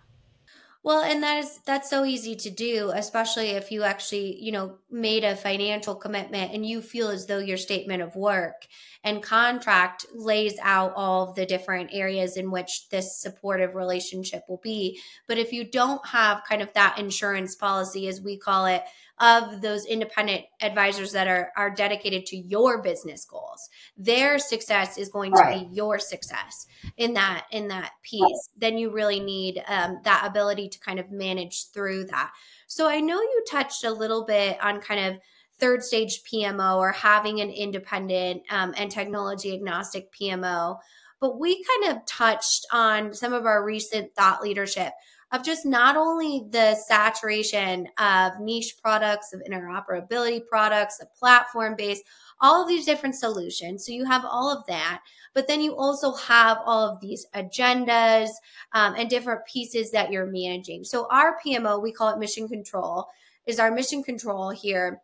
Well, 0.87 1.03
and 1.03 1.21
that 1.25 1.39
is 1.39 1.59
that's 1.67 1.91
so 1.91 2.05
easy 2.05 2.37
to 2.37 2.49
do, 2.49 2.93
especially 2.95 3.49
if 3.49 3.73
you 3.73 3.83
actually, 3.83 4.41
you 4.41 4.53
know, 4.53 4.79
made 4.89 5.25
a 5.25 5.35
financial 5.35 5.97
commitment 5.97 6.53
and 6.53 6.65
you 6.65 6.81
feel 6.81 7.09
as 7.09 7.27
though 7.27 7.41
your 7.41 7.57
statement 7.57 8.03
of 8.03 8.15
work 8.15 8.69
and 9.03 9.21
contract 9.21 10.07
lays 10.15 10.55
out 10.63 10.93
all 10.95 11.29
of 11.29 11.35
the 11.35 11.45
different 11.45 11.91
areas 11.93 12.37
in 12.37 12.53
which 12.53 12.89
this 12.91 13.21
supportive 13.21 13.75
relationship 13.75 14.45
will 14.49 14.61
be. 14.63 15.01
But 15.27 15.39
if 15.39 15.53
you 15.53 15.69
don't 15.69 16.07
have 16.07 16.45
kind 16.49 16.63
of 16.63 16.73
that 16.75 17.01
insurance 17.01 17.57
policy 17.57 18.07
as 18.07 18.21
we 18.21 18.39
call 18.39 18.67
it, 18.67 18.85
of 19.19 19.63
those 19.63 19.87
independent 19.87 20.43
advisors 20.61 21.13
that 21.13 21.27
are 21.27 21.51
are 21.57 21.71
dedicated 21.71 22.27
to 22.27 22.37
your 22.37 22.83
business 22.83 23.25
goals. 23.25 23.69
Their 23.97 24.39
success 24.39 24.99
is 24.99 25.09
going 25.09 25.33
to 25.33 25.45
be 25.49 25.75
your 25.75 25.99
success 25.99 26.67
in 26.97 27.15
that 27.15 27.47
in 27.51 27.69
that 27.69 27.93
piece. 28.03 28.21
Right. 28.21 28.59
then 28.59 28.79
you 28.79 28.91
really 28.91 29.21
need 29.21 29.63
um, 29.69 30.01
that 30.05 30.27
ability 30.27 30.69
to 30.69 30.81
kind 30.81 30.99
of 30.99 31.11
manage 31.11 31.71
through 31.71 32.05
that. 32.07 32.33
So 32.67 32.89
i 32.89 33.01
know 33.01 33.21
you 33.21 33.45
touched 33.49 33.85
a 33.85 33.91
little 33.91 34.25
bit 34.25 34.63
on 34.63 34.81
kind 34.81 35.15
of 35.15 35.21
third 35.59 35.83
stage 35.83 36.23
pmo 36.23 36.77
or 36.77 36.93
having 36.93 37.41
an 37.41 37.51
independent 37.51 38.43
um, 38.51 38.75
and 38.77 38.91
technology 38.91 39.55
agnostic 39.55 40.13
pmo 40.13 40.79
but 41.21 41.39
we 41.39 41.65
kind 41.65 41.97
of 41.97 42.05
touched 42.05 42.67
on 42.73 43.15
some 43.15 43.33
of 43.33 43.47
our 43.47 43.65
recent 43.65 44.15
thought 44.15 44.43
leadership 44.43 44.93
of 45.33 45.43
just 45.43 45.67
not 45.67 45.97
only 45.97 46.45
the 46.51 46.75
saturation 46.75 47.89
of 47.99 48.39
niche 48.41 48.77
products, 48.81 49.33
of 49.33 49.43
interoperability 49.49 50.47
products, 50.47 51.01
of 51.01 51.13
platform 51.15 51.75
based, 51.77 52.05
all 52.41 52.63
of 52.63 52.69
these 52.69 52.87
different 52.87 53.15
solutions. 53.15 53.85
So 53.85 53.93
you 53.93 54.05
have 54.05 54.25
all 54.25 54.57
of 54.57 54.65
that, 54.67 55.01
but 55.35 55.49
then 55.49 55.61
you 55.61 55.75
also 55.75 56.13
have 56.15 56.59
all 56.65 56.89
of 56.89 57.01
these 57.01 57.27
agendas 57.35 58.29
um, 58.73 58.95
and 58.97 59.11
different 59.11 59.45
pieces 59.47 59.91
that 59.91 60.13
you're 60.13 60.27
managing. 60.27 60.85
So 60.85 61.09
our 61.11 61.37
PMO, 61.45 61.83
we 61.83 61.93
call 61.93 62.11
it 62.11 62.19
mission 62.19 62.49
control, 62.49 63.07
is 63.47 63.59
our 63.59 63.71
mission 63.71 64.03
control 64.03 64.51
here 64.51 65.01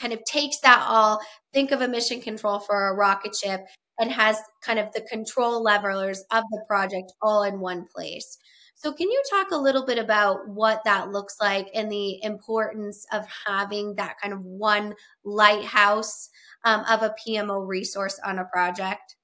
kind 0.00 0.12
of 0.12 0.22
takes 0.24 0.58
that 0.60 0.84
all 0.86 1.20
think 1.52 1.70
of 1.70 1.80
a 1.80 1.88
mission 1.88 2.20
control 2.20 2.58
for 2.58 2.88
a 2.88 2.94
rocket 2.94 3.34
ship 3.34 3.60
and 3.98 4.12
has 4.12 4.38
kind 4.60 4.78
of 4.78 4.92
the 4.92 5.00
control 5.02 5.62
levers 5.62 6.22
of 6.30 6.44
the 6.50 6.62
project 6.66 7.12
all 7.22 7.44
in 7.44 7.60
one 7.60 7.86
place 7.94 8.38
so, 8.78 8.92
can 8.92 9.10
you 9.10 9.22
talk 9.30 9.52
a 9.52 9.56
little 9.56 9.86
bit 9.86 9.96
about 9.96 10.46
what 10.46 10.84
that 10.84 11.10
looks 11.10 11.40
like 11.40 11.70
and 11.74 11.90
the 11.90 12.22
importance 12.22 13.06
of 13.10 13.24
having 13.46 13.94
that 13.94 14.20
kind 14.20 14.34
of 14.34 14.44
one 14.44 14.94
lighthouse 15.24 16.28
um, 16.64 16.84
of 16.90 17.02
a 17.02 17.14
PMO 17.26 17.66
resource 17.66 18.20
on 18.22 18.38
a 18.38 18.44
project? 18.44 19.16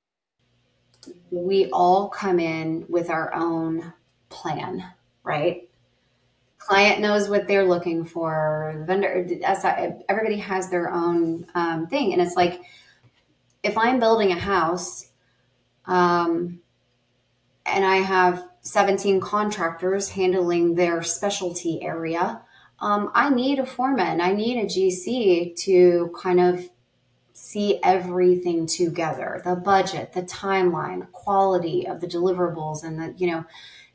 We 1.30 1.68
all 1.70 2.08
come 2.08 2.40
in 2.40 2.86
with 2.88 3.10
our 3.10 3.34
own 3.34 3.92
plan, 4.30 4.86
right? 5.22 5.68
Client 6.56 7.02
knows 7.02 7.28
what 7.28 7.46
they're 7.46 7.66
looking 7.66 8.06
for. 8.06 8.82
Vendor, 8.86 9.26
everybody 10.08 10.38
has 10.38 10.70
their 10.70 10.90
own 10.90 11.46
um, 11.54 11.88
thing, 11.88 12.14
and 12.14 12.22
it's 12.22 12.36
like 12.36 12.62
if 13.62 13.76
I'm 13.76 14.00
building 14.00 14.32
a 14.32 14.38
house, 14.38 15.08
um, 15.84 16.58
and 17.66 17.84
I 17.84 17.96
have 17.96 18.48
17 18.62 19.20
contractors 19.20 20.10
handling 20.10 20.74
their 20.74 21.02
specialty 21.02 21.82
area. 21.82 22.42
Um, 22.80 23.10
I 23.14 23.30
need 23.30 23.58
a 23.58 23.66
foreman, 23.66 24.20
I 24.20 24.32
need 24.32 24.58
a 24.58 24.66
GC 24.66 25.54
to 25.64 26.12
kind 26.20 26.40
of 26.40 26.68
see 27.32 27.80
everything 27.82 28.66
together 28.66 29.40
the 29.44 29.56
budget, 29.56 30.12
the 30.12 30.22
timeline, 30.22 31.10
quality 31.12 31.86
of 31.86 32.00
the 32.00 32.06
deliverables, 32.06 32.82
and 32.84 32.98
the, 32.98 33.14
you 33.16 33.30
know, 33.30 33.44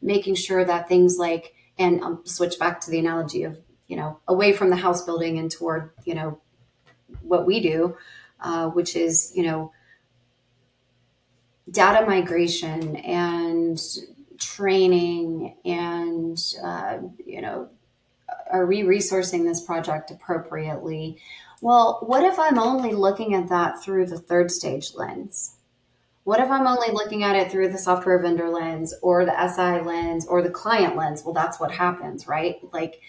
making 0.01 0.35
sure 0.35 0.63
that 0.63 0.87
things 0.87 1.17
like, 1.17 1.53
and 1.77 2.03
I'll 2.03 2.25
switch 2.25 2.59
back 2.59 2.79
to 2.81 2.91
the 2.91 2.99
analogy 2.99 3.43
of 3.43 3.59
you 3.87 3.95
know, 3.95 4.19
away 4.27 4.53
from 4.53 4.69
the 4.69 4.75
house 4.75 5.03
building 5.03 5.39
and 5.39 5.49
toward, 5.49 5.91
you 6.03 6.13
know, 6.13 6.39
what 7.21 7.45
we 7.45 7.61
do, 7.61 7.97
uh, 8.41 8.67
which 8.69 8.95
is, 8.95 9.31
you 9.33 9.43
know, 9.43 9.71
data 11.71 12.05
migration 12.05 12.97
and 12.97 13.79
training 14.39 15.55
and, 15.65 16.37
uh, 16.63 16.99
you 17.25 17.41
know, 17.41 17.69
are 18.51 18.65
we 18.65 18.83
resourcing 18.83 19.43
this 19.43 19.61
project 19.61 20.11
appropriately? 20.11 21.19
Well, 21.61 21.99
what 22.05 22.23
if 22.23 22.37
I'm 22.37 22.59
only 22.59 22.93
looking 22.93 23.33
at 23.33 23.49
that 23.49 23.81
through 23.83 24.07
the 24.07 24.19
third 24.19 24.51
stage 24.51 24.93
lens? 24.95 25.55
What 26.23 26.39
if 26.39 26.51
I'm 26.51 26.67
only 26.67 26.91
looking 26.91 27.23
at 27.23 27.37
it 27.37 27.51
through 27.51 27.69
the 27.69 27.77
software 27.77 28.19
vendor 28.19 28.49
lens 28.49 28.93
or 29.01 29.25
the 29.25 29.47
SI 29.47 29.81
lens 29.85 30.27
or 30.27 30.41
the 30.41 30.49
client 30.49 30.95
lens? 30.97 31.23
Well, 31.23 31.33
that's 31.33 31.59
what 31.59 31.71
happens, 31.71 32.27
right? 32.27 32.57
Like, 32.73 33.01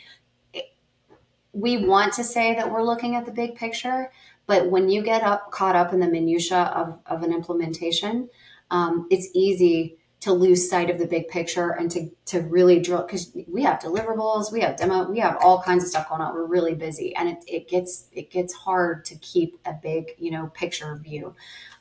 we 1.53 1.85
want 1.85 2.13
to 2.15 2.25
say 2.25 2.55
that 2.55 2.71
we're 2.71 2.85
looking 2.85 3.17
at 3.17 3.27
the 3.27 3.33
big 3.33 3.57
picture, 3.57 4.13
but 4.47 4.71
when 4.71 4.89
you 4.89 5.03
get 5.03 5.23
up 5.23 5.51
caught 5.51 5.75
up 5.75 5.93
in 5.93 6.01
the 6.01 6.07
minutia 6.07 6.73
of, 6.75 7.01
of 7.07 7.23
an 7.23 7.33
implementation, 7.33 8.29
um, 8.71 9.07
it's 9.11 9.29
easy 9.35 9.98
to 10.21 10.33
lose 10.33 10.69
sight 10.69 10.91
of 10.91 10.99
the 10.99 11.07
big 11.07 11.29
picture 11.29 11.71
and 11.71 11.91
to 11.93 12.11
to 12.27 12.41
really 12.41 12.81
drill 12.81 13.03
because 13.03 13.33
we 13.47 13.63
have 13.63 13.79
deliverables, 13.79 14.53
we 14.53 14.61
have 14.61 14.77
demo, 14.77 15.09
we 15.09 15.21
have 15.21 15.37
all 15.41 15.63
kinds 15.63 15.85
of 15.85 15.91
stuff 15.91 16.09
going 16.09 16.21
on. 16.21 16.35
We're 16.35 16.45
really 16.45 16.75
busy, 16.75 17.15
and 17.15 17.29
it, 17.29 17.45
it 17.47 17.69
gets 17.69 18.09
it 18.13 18.31
gets 18.31 18.53
hard 18.53 19.05
to 19.07 19.17
keep 19.17 19.59
a 19.65 19.73
big 19.73 20.11
you 20.19 20.31
know 20.31 20.49
picture 20.55 20.97
view. 20.97 21.35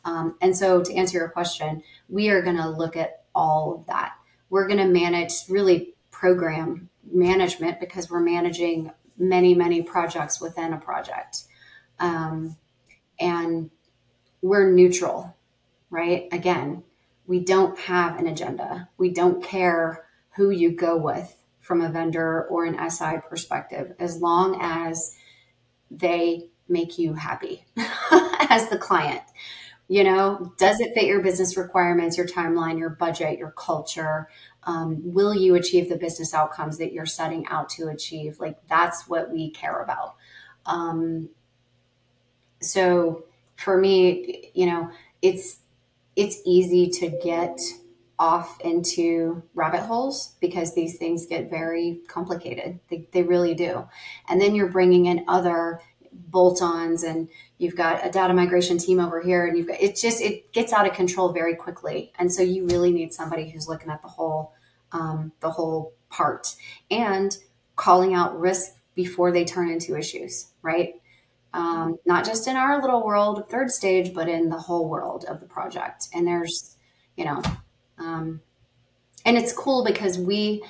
Um, 0.06 0.36
and 0.42 0.56
so, 0.56 0.84
to 0.84 0.94
answer 0.94 1.18
your 1.18 1.30
question, 1.30 1.84
we 2.10 2.30
are 2.30 2.42
going 2.42 2.58
to 2.58 2.70
look 2.70 2.96
at 2.96 3.24
all 3.34 3.76
of 3.76 3.88
that. 3.88 4.14
We're 4.50 4.68
going 4.68 4.80
to 4.80 4.86
manage 4.86 5.34
really 5.50 5.96
program 6.12 6.90
management 7.12 7.80
because 7.80 8.10
we're 8.10 8.20
managing 8.20 8.92
many 9.18 9.56
many 9.56 9.82
projects 9.82 10.40
within 10.40 10.74
a 10.74 10.78
project, 10.78 11.46
um, 12.00 12.56
and 13.20 13.72
we're 14.44 14.72
neutral, 14.72 15.36
right? 15.90 16.28
Again, 16.32 16.84
we 17.28 17.42
don't 17.42 17.78
have 17.78 18.18
an 18.18 18.28
agenda. 18.28 18.90
We 18.98 19.12
don't 19.12 19.44
care 19.44 20.06
who 20.36 20.50
you 20.50 20.72
go 20.72 20.98
with 20.98 21.36
from 21.60 21.82
a 21.82 21.90
vendor 21.90 22.46
or 22.46 22.66
an 22.66 22.90
SI 22.90 23.18
perspective, 23.30 23.94
as 24.00 24.22
long 24.22 24.58
as 24.62 25.16
they 25.92 26.48
make 26.70 26.98
you 26.98 27.14
happy 27.14 27.66
as 28.50 28.70
the 28.70 28.78
client. 28.78 29.22
You 29.90 30.04
know, 30.04 30.54
does 30.58 30.80
it 30.80 30.94
fit 30.94 31.06
your 31.06 31.22
business 31.22 31.56
requirements, 31.56 32.18
your 32.18 32.28
timeline, 32.28 32.78
your 32.78 32.90
budget, 32.90 33.38
your 33.38 33.52
culture? 33.52 34.30
Um, 34.64 35.02
will 35.14 35.34
you 35.34 35.56
achieve 35.56 35.88
the 35.88 35.96
business 35.96 36.34
outcomes 36.34 36.78
that 36.78 36.92
you're 36.92 37.06
setting 37.06 37.46
out 37.48 37.70
to 37.72 37.88
achieve? 37.88 38.40
Like, 38.40 38.58
that's 38.68 39.08
what 39.08 39.32
we 39.32 39.50
care 39.50 39.82
about. 39.82 40.16
Um, 40.66 41.30
so, 42.62 43.26
for 43.56 43.78
me, 43.78 44.52
you 44.54 44.66
know, 44.66 44.92
it's 45.22 45.60
it's 46.18 46.42
easy 46.46 46.90
to 46.90 47.10
get 47.24 47.60
off 48.20 48.60
into 48.62 49.44
rabbit 49.54 49.82
holes 49.82 50.34
because 50.42 50.74
these 50.74 50.98
things 50.98 51.28
get 51.28 51.52
very 51.52 52.02
complicated. 52.08 52.80
They, 52.90 53.08
they 53.12 53.22
really 53.22 53.54
do. 53.54 53.88
And 54.28 54.42
then 54.42 54.56
you're 54.56 54.72
bringing 54.72 55.06
in 55.06 55.24
other 55.28 55.80
bolt 56.12 56.64
ons 56.64 57.04
and 57.04 57.30
you've 57.60 57.76
got 57.76 58.04
a 58.04 58.10
data 58.10 58.34
migration 58.34 58.80
team 58.80 59.00
over 59.00 59.22
here 59.22 59.46
and 59.46 59.56
you've 59.56 59.68
got 59.68 59.80
it 59.80 59.96
just 59.96 60.20
it 60.20 60.52
gets 60.52 60.74
out 60.74 60.88
of 60.88 60.94
control 60.94 61.32
very 61.32 61.56
quickly 61.56 62.12
and 62.18 62.34
so 62.34 62.42
you 62.42 62.66
really 62.66 62.92
need 62.92 63.14
somebody 63.14 63.48
who's 63.48 63.68
looking 63.68 63.92
at 63.92 64.02
the 64.02 64.08
whole 64.08 64.52
um, 64.94 65.32
the 65.42 65.52
whole 65.52 65.94
part 66.10 66.56
and 66.90 67.38
calling 67.76 68.16
out 68.16 68.40
risk 68.40 68.72
before 68.96 69.32
they 69.32 69.46
turn 69.46 69.70
into 69.70 69.96
issues 69.96 70.48
right 70.64 70.96
um, 71.58 71.98
not 72.06 72.24
just 72.24 72.48
in 72.48 72.56
our 72.56 72.80
little 72.80 73.04
world 73.04 73.40
of 73.40 73.50
third 73.50 73.72
stage, 73.72 74.14
but 74.14 74.30
in 74.30 74.50
the 74.50 74.60
whole 74.60 74.88
world 74.88 75.26
of 75.28 75.40
the 75.40 75.48
project. 75.48 76.08
And 76.14 76.28
there's, 76.28 76.78
you 77.16 77.26
know, 77.26 77.42
um, 77.98 78.42
and 79.26 79.36
it's 79.36 79.54
cool 79.54 79.84
because 79.84 80.20
we 80.20 80.64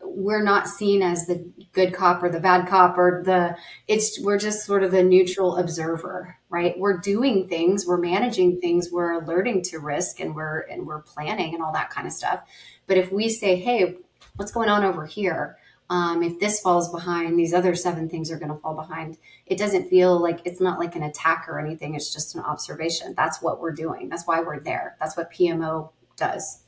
we're 0.00 0.44
not 0.44 0.68
seen 0.68 1.02
as 1.02 1.26
the 1.26 1.44
good 1.72 1.92
cop 1.92 2.22
or 2.22 2.28
the 2.28 2.38
bad 2.38 2.68
cop 2.68 2.96
or 2.96 3.22
the 3.24 3.56
it's 3.88 4.20
we're 4.20 4.38
just 4.38 4.64
sort 4.64 4.84
of 4.84 4.92
the 4.92 5.02
neutral 5.02 5.56
observer 5.56 6.36
right? 6.50 6.78
We're 6.78 6.98
doing 6.98 7.48
things 7.48 7.84
we're 7.84 7.98
managing 7.98 8.60
things 8.60 8.90
we're 8.92 9.12
alerting 9.12 9.62
to 9.62 9.80
risk 9.80 10.20
and 10.20 10.36
we're 10.36 10.60
and 10.60 10.86
we're 10.86 11.02
planning 11.02 11.52
and 11.52 11.64
all 11.64 11.72
that 11.72 11.90
kind 11.90 12.06
of 12.06 12.12
stuff. 12.12 12.42
But 12.86 12.96
if 12.96 13.10
we 13.10 13.28
say 13.28 13.56
hey 13.56 13.96
what's 14.36 14.52
going 14.52 14.68
on 14.68 14.84
over 14.84 15.04
here 15.04 15.58
um, 15.90 16.22
if 16.22 16.40
this 16.40 16.60
falls 16.60 16.90
behind, 16.90 17.38
these 17.38 17.52
other 17.52 17.74
seven 17.74 18.08
things 18.08 18.30
are 18.30 18.38
going 18.38 18.52
to 18.52 18.58
fall 18.58 18.74
behind. 18.74 19.18
It 19.46 19.58
doesn't 19.58 19.88
feel 19.88 20.18
like 20.18 20.40
it's 20.44 20.60
not 20.60 20.78
like 20.78 20.96
an 20.96 21.02
attack 21.02 21.46
or 21.48 21.60
anything. 21.60 21.94
It's 21.94 22.12
just 22.12 22.34
an 22.34 22.40
observation. 22.42 23.14
That's 23.16 23.42
what 23.42 23.60
we're 23.60 23.72
doing. 23.72 24.08
That's 24.08 24.26
why 24.26 24.40
we're 24.40 24.60
there. 24.60 24.96
That's 24.98 25.16
what 25.16 25.32
PMO 25.32 25.90
does. 26.16 26.62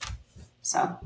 So. 0.62 0.98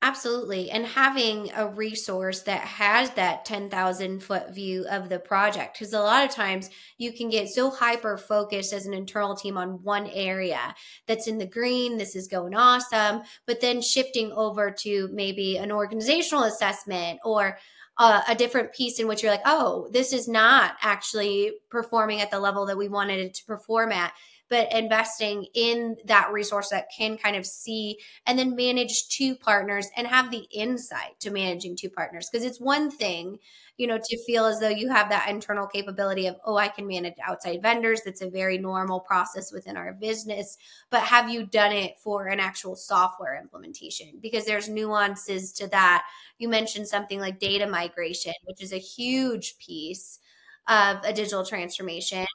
Absolutely. 0.00 0.70
And 0.70 0.86
having 0.86 1.50
a 1.56 1.66
resource 1.66 2.42
that 2.42 2.60
has 2.60 3.10
that 3.12 3.44
10,000 3.44 4.22
foot 4.22 4.54
view 4.54 4.86
of 4.88 5.08
the 5.08 5.18
project, 5.18 5.76
because 5.76 5.92
a 5.92 5.98
lot 5.98 6.24
of 6.24 6.30
times 6.30 6.70
you 6.98 7.12
can 7.12 7.28
get 7.28 7.48
so 7.48 7.68
hyper 7.68 8.16
focused 8.16 8.72
as 8.72 8.86
an 8.86 8.94
internal 8.94 9.34
team 9.34 9.58
on 9.58 9.82
one 9.82 10.06
area 10.06 10.76
that's 11.08 11.26
in 11.26 11.38
the 11.38 11.46
green, 11.46 11.98
this 11.98 12.14
is 12.14 12.28
going 12.28 12.54
awesome, 12.54 13.22
but 13.44 13.60
then 13.60 13.82
shifting 13.82 14.30
over 14.30 14.70
to 14.70 15.08
maybe 15.12 15.56
an 15.56 15.72
organizational 15.72 16.44
assessment 16.44 17.18
or 17.24 17.58
uh, 17.98 18.22
a 18.28 18.36
different 18.36 18.72
piece 18.72 19.00
in 19.00 19.08
which 19.08 19.24
you're 19.24 19.32
like, 19.32 19.42
oh, 19.46 19.88
this 19.90 20.12
is 20.12 20.28
not 20.28 20.76
actually 20.80 21.54
performing 21.70 22.20
at 22.20 22.30
the 22.30 22.38
level 22.38 22.66
that 22.66 22.78
we 22.78 22.88
wanted 22.88 23.18
it 23.18 23.34
to 23.34 23.44
perform 23.44 23.90
at 23.90 24.12
but 24.50 24.72
investing 24.72 25.46
in 25.54 25.96
that 26.06 26.32
resource 26.32 26.70
that 26.70 26.88
can 26.96 27.18
kind 27.18 27.36
of 27.36 27.44
see 27.44 27.98
and 28.26 28.38
then 28.38 28.56
manage 28.56 29.08
two 29.08 29.34
partners 29.36 29.88
and 29.96 30.06
have 30.06 30.30
the 30.30 30.46
insight 30.52 31.18
to 31.20 31.30
managing 31.30 31.76
two 31.76 31.90
partners. 31.90 32.28
Because 32.30 32.46
it's 32.46 32.60
one 32.60 32.90
thing, 32.90 33.38
you 33.76 33.86
know, 33.86 33.98
to 34.02 34.24
feel 34.24 34.46
as 34.46 34.58
though 34.58 34.68
you 34.68 34.88
have 34.88 35.10
that 35.10 35.28
internal 35.28 35.66
capability 35.66 36.26
of, 36.26 36.36
oh, 36.44 36.56
I 36.56 36.68
can 36.68 36.86
manage 36.86 37.14
outside 37.22 37.62
vendors. 37.62 38.00
That's 38.04 38.22
a 38.22 38.30
very 38.30 38.58
normal 38.58 39.00
process 39.00 39.52
within 39.52 39.76
our 39.76 39.92
business. 39.92 40.56
But 40.90 41.02
have 41.02 41.28
you 41.28 41.44
done 41.46 41.72
it 41.72 41.98
for 42.02 42.26
an 42.26 42.40
actual 42.40 42.74
software 42.74 43.38
implementation? 43.38 44.18
Because 44.20 44.46
there's 44.46 44.68
nuances 44.68 45.52
to 45.54 45.68
that. 45.68 46.04
You 46.38 46.48
mentioned 46.48 46.88
something 46.88 47.20
like 47.20 47.38
data 47.38 47.66
migration, 47.66 48.34
which 48.44 48.62
is 48.62 48.72
a 48.72 48.78
huge 48.78 49.58
piece 49.58 50.20
of 50.66 50.98
a 51.04 51.12
digital 51.12 51.44
transformation. 51.44 52.26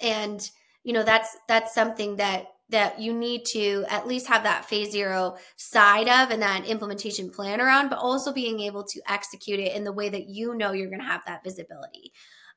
And 0.00 0.50
you 0.84 0.92
know 0.92 1.02
that's 1.02 1.36
that's 1.48 1.74
something 1.74 2.16
that 2.16 2.46
that 2.70 2.98
you 2.98 3.12
need 3.12 3.44
to 3.44 3.84
at 3.88 4.06
least 4.06 4.26
have 4.26 4.44
that 4.44 4.64
phase 4.64 4.90
zero 4.90 5.36
side 5.56 6.08
of 6.08 6.30
and 6.30 6.42
that 6.42 6.66
implementation 6.66 7.30
plan 7.30 7.60
around, 7.60 7.90
but 7.90 7.98
also 7.98 8.32
being 8.32 8.60
able 8.60 8.82
to 8.84 9.00
execute 9.06 9.60
it 9.60 9.76
in 9.76 9.84
the 9.84 9.92
way 9.92 10.08
that 10.08 10.28
you 10.28 10.54
know 10.54 10.72
you're 10.72 10.88
going 10.88 11.00
to 11.00 11.04
have 11.06 11.20
that 11.26 11.44
visibility. 11.44 12.12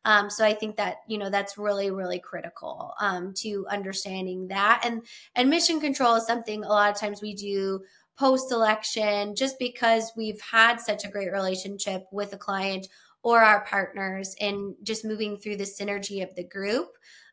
Um, 0.05 0.29
so 0.29 0.45
I 0.45 0.53
think 0.53 0.77
that 0.77 0.97
you 1.07 1.17
know 1.17 1.29
that's 1.29 1.57
really 1.57 1.91
really 1.91 2.19
critical 2.19 2.93
um, 3.01 3.33
to 3.37 3.65
understanding 3.69 4.47
that 4.47 4.81
and 4.85 5.05
and 5.35 5.49
mission 5.49 5.79
control 5.79 6.15
is 6.15 6.25
something 6.25 6.63
a 6.63 6.69
lot 6.69 6.91
of 6.91 6.99
times 6.99 7.21
we 7.21 7.33
do 7.33 7.81
post 8.17 8.49
selection 8.49 9.35
just 9.35 9.59
because 9.59 10.11
we've 10.15 10.41
had 10.41 10.79
such 10.79 11.03
a 11.03 11.09
great 11.09 11.31
relationship 11.31 12.05
with 12.11 12.33
a 12.33 12.37
client 12.37 12.87
or 13.21 13.41
our 13.41 13.65
partners 13.65 14.35
and 14.39 14.75
just 14.83 15.03
moving 15.03 15.37
through 15.37 15.57
the 15.57 15.63
synergy 15.65 16.23
of 16.23 16.33
the 16.35 16.43
group 16.43 16.87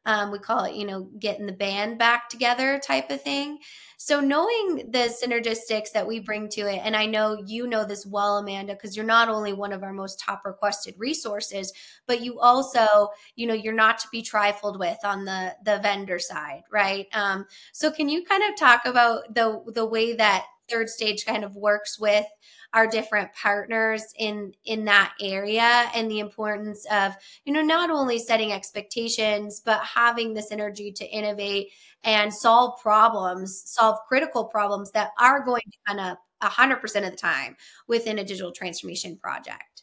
um, 0.07 0.31
we 0.31 0.39
call 0.39 0.65
it, 0.65 0.75
you 0.75 0.87
know, 0.87 1.09
getting 1.19 1.47
the 1.47 1.53
band 1.53 1.99
back 1.99 2.29
together 2.29 2.79
type 2.79 3.11
of 3.11 3.23
thing. 3.23 3.59
So 3.97 4.21
knowing 4.21 4.91
the 4.91 5.15
synergistics 5.25 5.93
that 5.93 6.07
we 6.07 6.21
bring 6.21 6.49
to 6.51 6.63
it, 6.63 6.81
and 6.85 6.95
I 6.95 7.07
know 7.07 7.43
you 7.47 7.67
know 7.67 7.85
this 7.87 8.05
well, 8.05 8.39
Amanda, 8.39 8.75
because 8.75 8.97
you're 8.97 9.07
not 9.07 9.29
only 9.29 9.53
one 9.55 9.73
of 9.73 9.83
our 9.83 9.93
most 9.95 10.21
top 10.21 10.43
requested 10.45 10.95
resources, 10.99 11.73
but 12.07 12.21
you 12.21 12.39
also, 12.39 13.09
you 13.37 13.47
know, 13.47 13.55
you're 13.55 13.73
not 13.73 13.99
to 14.01 14.09
be 14.13 14.21
trifled 14.21 14.79
with 14.79 14.99
on 15.05 15.25
the 15.25 15.55
the 15.65 15.79
vendor 15.79 16.19
side, 16.19 16.63
right? 16.71 17.07
Um, 17.15 17.47
so 17.73 17.91
can 17.91 18.09
you 18.09 18.25
kind 18.25 18.43
of 18.43 18.57
talk 18.59 18.85
about 18.85 19.35
the 19.35 19.63
the 19.73 19.87
way 19.87 20.15
that 20.17 20.45
third 20.69 20.89
stage 20.89 21.25
kind 21.25 21.45
of 21.45 21.57
works 21.57 21.99
with 21.99 22.27
our 22.75 22.87
different 22.89 23.33
partners 23.33 24.13
in 24.19 24.53
in 24.67 24.85
that 24.85 25.15
area 25.21 25.89
and 25.95 26.11
the 26.11 26.19
importance 26.19 26.85
of 26.91 27.15
you 27.45 27.53
know 27.53 27.63
not 27.63 27.89
only 27.89 28.19
setting 28.19 28.53
expectations 28.53 29.63
but 29.65 29.81
having 29.83 30.35
this 30.35 30.51
energy 30.51 30.93
to 30.93 31.07
innovate 31.07 31.71
and 32.03 32.35
solve 32.35 32.79
problems 32.83 33.63
solve 33.65 33.97
critical 34.07 34.45
problems 34.45 34.91
that 34.91 35.11
are 35.19 35.43
going 35.43 35.63
to 35.71 35.79
come 35.87 35.99
up 35.99 36.19
100% 36.43 36.83
of 36.83 37.11
the 37.11 37.17
time 37.17 37.57
within 37.87 38.19
a 38.19 38.25
digital 38.25 38.53
transformation 38.53 39.17
project. 39.17 39.83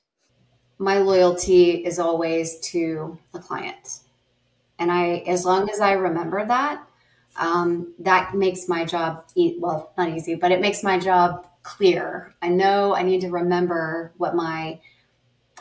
My 0.78 1.00
loyalty 1.00 1.84
is 1.86 1.98
always 1.98 2.60
to 2.60 3.18
the 3.32 3.40
client. 3.40 4.02
And 4.78 4.92
i 4.92 5.24
as 5.28 5.46
long 5.46 5.70
as 5.70 5.80
i 5.80 5.92
remember 5.94 6.46
that 6.46 6.88
um, 7.38 7.94
that 8.00 8.36
makes 8.36 8.68
my 8.68 8.84
job 8.84 9.24
e- 9.36 9.58
well 9.60 9.94
not 9.98 10.10
easy 10.10 10.36
but 10.36 10.52
it 10.52 10.60
makes 10.60 10.84
my 10.84 10.98
job 10.98 11.48
clear. 11.64 12.34
I 12.42 12.50
know 12.50 12.96
I 12.96 13.04
need 13.04 13.22
to 13.22 13.30
remember 13.30 14.14
what 14.18 14.36
my 14.36 14.80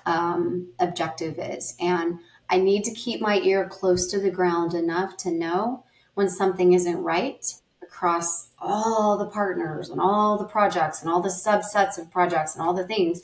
um, 0.07 0.69
objective 0.79 1.39
is. 1.39 1.77
And 1.81 2.19
I 2.49 2.59
need 2.59 2.85
to 2.85 2.95
keep 2.95 3.21
my 3.21 3.39
ear 3.41 3.69
close 3.69 4.11
to 4.11 4.21
the 4.21 4.31
ground 4.31 4.75
enough 4.75 5.17
to 5.19 5.31
know 5.31 5.85
when 6.15 6.29
something 6.29 6.73
isn't 6.73 6.99
right 6.99 7.47
across 7.83 8.49
all 8.59 9.17
the 9.17 9.27
partners 9.27 9.91
and 9.91 10.01
all 10.01 10.39
the 10.39 10.45
projects 10.45 11.03
and 11.03 11.11
all 11.11 11.21
the 11.21 11.29
subsets 11.29 11.99
of 11.99 12.11
projects 12.11 12.55
and 12.55 12.63
all 12.63 12.75
the 12.75 12.87
things, 12.87 13.21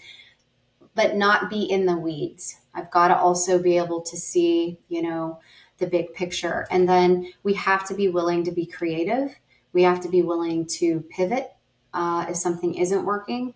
but 0.95 1.17
not 1.17 1.51
be 1.51 1.62
in 1.62 1.87
the 1.87 1.97
weeds. 1.97 2.59
I've 2.75 2.91
got 2.91 3.09
to 3.09 3.17
also 3.17 3.59
be 3.59 3.79
able 3.79 4.03
to 4.03 4.17
see, 4.17 4.79
you 4.89 5.03
know, 5.03 5.41
the 5.79 5.87
big 5.87 6.15
picture. 6.15 6.67
And 6.71 6.89
then 6.89 7.33
we 7.43 7.55
have 7.55 7.87
to 7.89 7.95
be 7.95 8.09
willing 8.09 8.45
to 8.45 8.53
be 8.53 8.67
creative. 8.67 9.35
We 9.73 9.83
have 9.83 10.01
to 10.03 10.09
be 10.09 10.23
willing 10.23 10.67
to 10.67 11.01
pivot 11.11 11.56
uh, 11.96 12.26
if 12.28 12.37
something 12.37 12.74
isn't 12.74 13.04
working. 13.04 13.54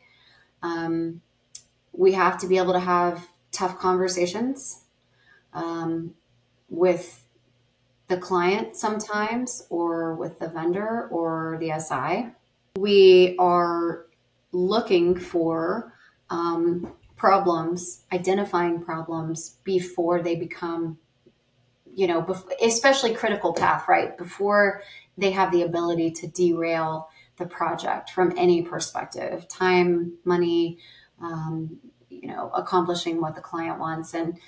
Um, 0.63 1.21
we 1.93 2.13
have 2.13 2.39
to 2.39 2.47
be 2.47 2.57
able 2.57 2.73
to 2.73 2.81
have 2.81 3.29
tough 3.53 3.79
conversations 3.79 4.81
um, 5.53 6.15
with 6.71 7.23
the 8.09 8.17
client 8.17 8.77
sometimes 8.77 9.67
or 9.69 10.15
with 10.15 10.39
the 10.39 10.49
vendor 10.49 11.07
or 11.09 11.59
the 11.61 11.79
SI. 11.79 12.31
We 12.77 13.37
are 13.39 14.07
looking 14.53 15.19
for 15.19 15.93
um, 16.31 16.93
problems, 17.17 18.05
identifying 18.13 18.83
problems 18.83 19.57
before 19.65 20.23
they 20.23 20.35
become, 20.35 20.99
you 21.95 22.07
know, 22.07 22.27
especially 22.63 23.15
critical 23.15 23.53
path, 23.53 23.87
right? 23.87 24.17
Before 24.17 24.83
they 25.19 25.31
have 25.33 25.53
the 25.53 25.63
ability 25.63 26.13
to 26.13 26.27
derail 26.29 27.11
the 27.41 27.47
project 27.47 28.11
from 28.11 28.33
any 28.37 28.63
perspective 28.63 29.49
time, 29.49 30.13
money, 30.25 30.79
um, 31.21 31.79
you 32.09 32.29
know, 32.29 32.51
accomplishing 32.55 33.21
what 33.21 33.35
the 33.35 33.41
client 33.41 33.81
wants. 33.81 34.15
And 34.15 34.39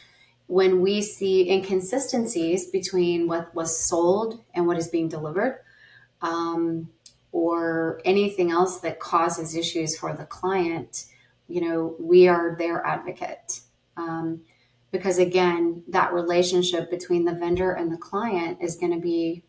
when 0.47 0.81
we 0.81 1.03
see 1.03 1.51
inconsistencies 1.51 2.67
between 2.67 3.27
what 3.27 3.53
was 3.53 3.85
sold 3.85 4.45
and 4.55 4.69
what 4.69 4.79
is 4.79 4.87
being 4.87 5.09
delivered, 5.09 5.59
um, 6.21 6.89
or 7.33 8.01
anything 8.05 8.51
else 8.51 8.81
that 8.81 9.01
causes 9.01 9.57
issues 9.57 9.97
for 9.97 10.15
the 10.15 10.27
client, 10.27 11.07
you 11.49 11.61
know, 11.61 11.97
we 11.99 12.29
are 12.29 12.55
their 12.57 12.87
advocate. 12.87 13.61
Um, 13.97 14.43
because 14.91 15.19
again, 15.19 15.83
that 15.89 16.13
relationship 16.13 16.91
between 16.91 17.25
the 17.25 17.33
vendor 17.33 17.73
and 17.73 17.91
the 17.91 17.97
client 17.97 18.59
is 18.61 18.77
going 18.77 18.93
to 18.93 19.01
be 19.01 19.43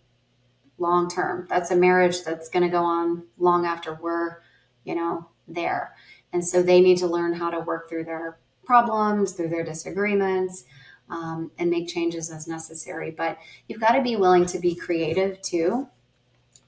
long 0.84 1.10
term. 1.10 1.48
That's 1.50 1.72
a 1.72 1.76
marriage 1.76 2.24
that's 2.24 2.50
going 2.50 2.63
to 2.63 2.69
go 2.69 2.84
on 2.84 3.24
long 3.39 3.65
after 3.65 3.96
we're, 3.96 4.38
you 4.84 4.93
know, 4.93 5.28
there. 5.48 5.96
And 6.32 6.46
so 6.46 6.62
they 6.62 6.80
need 6.82 7.00
to 7.00 7.08
learn 7.08 7.34
how 7.34 7.50
to 7.50 7.60
work 7.60 7.89
through 7.89 8.04
their 8.04 8.38
problems, 8.63 9.34
through 9.34 9.50
their 9.50 9.63
disagreements, 9.63 10.65
um, 11.10 11.52
and 11.58 11.69
make 11.69 11.88
changes 11.88 12.30
as 12.30 12.48
necessary. 12.48 13.12
But 13.12 13.38
you've 13.67 13.82
got 13.82 13.93
to 13.93 14.02
be 14.02 14.15
willing 14.15 14.46
to 14.48 14.60
be 14.60 14.76
creative 14.76 15.41
too, 15.41 15.88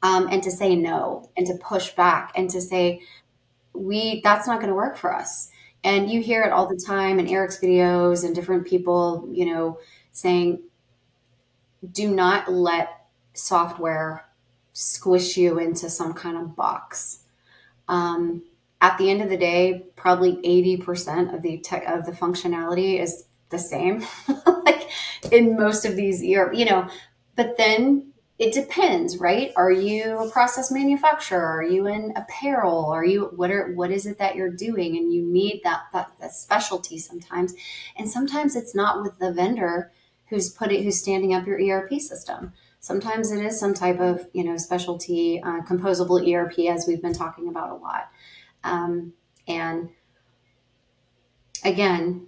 um, 0.01 0.27
and 0.31 0.41
to 0.43 0.51
say 0.51 0.75
no, 0.75 1.29
and 1.37 1.45
to 1.47 1.55
push 1.55 1.91
back, 1.91 2.31
and 2.35 2.49
to 2.49 2.61
say, 2.61 3.01
we 3.73 4.21
that's 4.23 4.47
not 4.47 4.59
going 4.59 4.69
to 4.69 4.75
work 4.75 4.97
for 4.97 5.13
us. 5.13 5.49
And 5.83 6.09
you 6.09 6.21
hear 6.21 6.41
it 6.43 6.51
all 6.51 6.67
the 6.67 6.81
time 6.83 7.19
in 7.19 7.27
Eric's 7.27 7.59
videos 7.59 8.25
and 8.25 8.33
different 8.33 8.65
people, 8.65 9.29
you 9.31 9.45
know, 9.45 9.79
saying, 10.11 10.63
do 11.91 12.09
not 12.09 12.51
let 12.51 12.94
software 13.35 14.25
squish 14.73 15.37
you 15.37 15.59
into 15.59 15.89
some 15.89 16.13
kind 16.13 16.37
of 16.37 16.55
box. 16.55 17.19
Um, 17.87 18.43
at 18.81 18.97
the 18.97 19.09
end 19.09 19.21
of 19.21 19.29
the 19.29 19.37
day, 19.37 19.85
probably 19.95 20.35
80% 20.37 21.33
of 21.33 21.41
the 21.41 21.57
tech 21.59 21.87
of 21.87 22.05
the 22.05 22.11
functionality 22.11 22.99
is 22.99 23.25
the 23.49 23.59
same, 23.59 24.05
like 24.65 24.89
in 25.31 25.55
most 25.55 25.85
of 25.85 25.95
these 25.95 26.21
ERP, 26.21 26.55
you 26.55 26.65
know, 26.65 26.87
but 27.35 27.57
then 27.57 28.13
it 28.37 28.53
depends, 28.53 29.17
right? 29.17 29.53
Are 29.55 29.71
you 29.71 30.19
a 30.19 30.29
process 30.29 30.69
manufacturer? 30.69 31.41
Are 31.41 31.63
you 31.63 31.87
in 31.87 32.11
apparel? 32.17 32.85
Are 32.87 33.05
you 33.05 33.31
what 33.35 33.49
are 33.49 33.71
what 33.73 33.91
is 33.91 34.05
it 34.05 34.17
that 34.17 34.35
you're 34.35 34.51
doing? 34.51 34.97
And 34.97 35.13
you 35.13 35.21
need 35.21 35.61
that 35.63 35.83
that, 35.93 36.11
that 36.19 36.33
specialty 36.33 36.97
sometimes, 36.97 37.53
and 37.95 38.09
sometimes 38.09 38.55
it's 38.57 38.75
not 38.75 39.01
with 39.01 39.19
the 39.19 39.31
vendor 39.31 39.91
who's 40.27 40.49
putting 40.49 40.83
who's 40.83 40.99
standing 40.99 41.33
up 41.33 41.47
your 41.47 41.61
ERP 41.61 41.93
system. 42.01 42.51
Sometimes 42.85 43.31
it 43.31 43.43
is 43.43 43.59
some 43.59 43.73
type 43.73 43.99
of 43.99 44.27
you 44.31 44.43
know 44.43 44.57
specialty 44.57 45.41
uh, 45.41 45.61
composable 45.61 46.21
ERP, 46.21 46.71
as 46.71 46.85
we've 46.87 47.01
been 47.01 47.15
talking 47.15 47.47
about 47.47 47.71
a 47.71 47.73
lot. 47.73 48.11
Um, 48.63 49.13
and 49.47 49.89
again, 51.63 52.27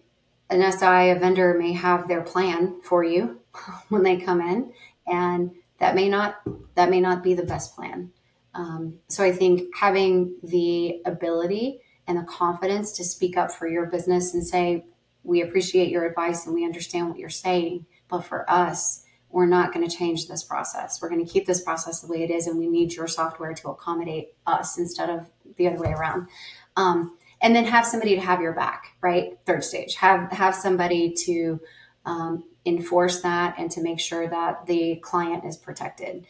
an 0.50 0.72
SI, 0.72 1.12
a 1.12 1.20
vendor 1.20 1.54
may 1.60 1.74
have 1.74 2.08
their 2.08 2.22
plan 2.22 2.82
for 2.82 3.04
you 3.04 3.40
when 3.90 4.02
they 4.02 4.18
come 4.18 4.42
in, 4.42 4.74
and 5.06 5.52
that 5.78 5.94
may 5.94 6.10
not 6.10 6.42
that 6.74 6.90
may 6.90 7.02
not 7.02 7.22
be 7.22 7.36
the 7.36 7.46
best 7.46 7.76
plan. 7.76 8.10
Um, 8.56 8.96
so 9.10 9.24
I 9.24 9.34
think 9.34 9.76
having 9.76 10.38
the 10.42 11.04
ability 11.06 11.82
and 12.08 12.18
the 12.18 12.24
confidence 12.24 12.94
to 12.94 13.04
speak 13.04 13.38
up 13.38 13.52
for 13.52 13.68
your 13.68 13.86
business 13.86 14.34
and 14.34 14.44
say, 14.44 14.86
we 15.24 15.44
appreciate 15.44 15.90
your 15.90 16.08
advice 16.08 16.48
and 16.48 16.56
we 16.56 16.66
understand 16.66 17.10
what 17.10 17.20
you're 17.20 17.30
saying, 17.30 17.86
but 18.08 18.22
for 18.22 18.50
us, 18.50 19.04
we're 19.30 19.46
not 19.46 19.74
going 19.74 19.88
to 19.88 19.96
change 19.96 20.28
this 20.28 20.44
process. 20.44 21.02
We're 21.02 21.10
going 21.10 21.26
to 21.26 21.32
keep 21.32 21.46
this 21.46 21.62
process 21.62 22.02
the 22.02 22.08
way 22.08 22.24
it 22.24 22.32
is, 22.32 22.48
and 22.48 22.58
we 22.58 22.68
need 22.68 22.94
your 22.94 23.08
software 23.08 23.54
to 23.54 23.70
accommodate 23.70 24.34
us 24.46 24.78
instead 24.78 25.10
of 25.10 25.30
the 25.58 25.68
other 25.68 25.80
way 25.80 25.92
around. 25.92 26.28
Um, 26.76 27.18
and 27.42 27.56
then 27.56 27.66
have 27.66 27.86
somebody 27.86 28.16
to 28.16 28.22
have 28.22 28.42
your 28.42 28.54
back, 28.54 28.96
right? 29.02 29.38
Third 29.46 29.64
stage, 29.64 29.96
have 29.96 30.32
have 30.32 30.56
somebody 30.56 31.14
to 31.26 31.60
um, 32.06 32.44
enforce 32.66 33.22
that 33.22 33.56
and 33.58 33.70
to 33.72 33.82
make 33.82 34.00
sure 34.00 34.28
that 34.28 34.66
the 34.66 34.96
client 35.04 35.46
is 35.46 35.58
protected. 35.58 36.26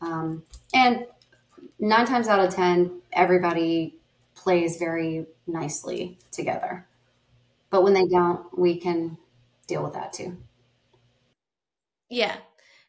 Um, 0.00 0.42
and 0.74 1.06
nine 1.78 2.06
times 2.06 2.28
out 2.28 2.40
of 2.40 2.54
ten, 2.54 3.02
everybody 3.12 3.96
plays 4.34 4.78
very 4.78 5.26
nicely 5.46 6.18
together. 6.32 6.86
But 7.70 7.82
when 7.82 7.94
they 7.94 8.06
don't, 8.06 8.58
we 8.58 8.78
can 8.78 9.18
deal 9.66 9.82
with 9.82 9.92
that 9.92 10.12
too. 10.12 10.36
Yeah. 12.08 12.36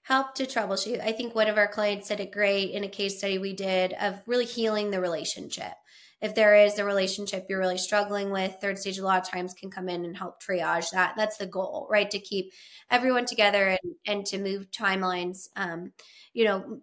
Help 0.03 0.33
to 0.35 0.45
troubleshoot. 0.45 1.01
I 1.01 1.11
think 1.11 1.35
one 1.35 1.47
of 1.47 1.57
our 1.57 1.67
clients 1.67 2.07
said 2.07 2.19
it 2.19 2.31
great 2.31 2.71
in 2.71 2.83
a 2.83 2.89
case 2.89 3.17
study 3.19 3.37
we 3.37 3.53
did 3.53 3.93
of 3.93 4.15
really 4.25 4.45
healing 4.45 4.89
the 4.89 5.01
relationship. 5.01 5.73
If 6.21 6.35
there 6.35 6.55
is 6.55 6.79
a 6.79 6.85
relationship 6.85 7.45
you're 7.47 7.59
really 7.59 7.77
struggling 7.77 8.31
with, 8.31 8.55
third 8.59 8.77
stage 8.77 8.97
a 8.97 9.03
lot 9.03 9.21
of 9.21 9.29
times 9.29 9.53
can 9.53 9.69
come 9.69 9.87
in 9.87 10.03
and 10.03 10.17
help 10.17 10.41
triage 10.41 10.89
that. 10.91 11.13
That's 11.15 11.37
the 11.37 11.45
goal, 11.45 11.87
right? 11.89 12.09
To 12.11 12.19
keep 12.19 12.51
everyone 12.91 13.25
together 13.25 13.77
and, 13.81 13.95
and 14.05 14.25
to 14.27 14.37
move 14.37 14.71
timelines, 14.71 15.47
um, 15.55 15.93
you 16.33 16.43
know, 16.43 16.81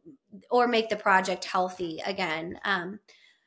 or 0.51 0.68
make 0.68 0.88
the 0.88 0.96
project 0.96 1.44
healthy 1.44 2.01
again. 2.07 2.59
Um, 2.64 3.01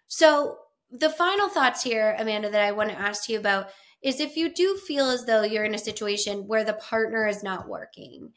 so 0.08 0.58
the 0.92 1.10
final 1.10 1.50
thoughts 1.50 1.82
here, 1.82 2.16
Amanda, 2.20 2.52
that 2.52 2.62
I 2.62 2.72
want 2.72 2.90
to 2.90 3.00
ask 3.00 3.30
you 3.30 3.40
about 3.40 3.70
is 4.02 4.20
if 4.20 4.38
you 4.38 4.54
do 4.54 4.78
feel 4.78 5.10
as 5.10 5.26
though 5.26 5.44
you're 5.44 5.64
in 5.64 5.76
a 5.76 5.80
situation 5.80 6.48
where 6.48 6.64
the 6.64 6.74
partner 6.74 7.28
is 7.28 7.44
not 7.44 7.68
working, 7.68 8.34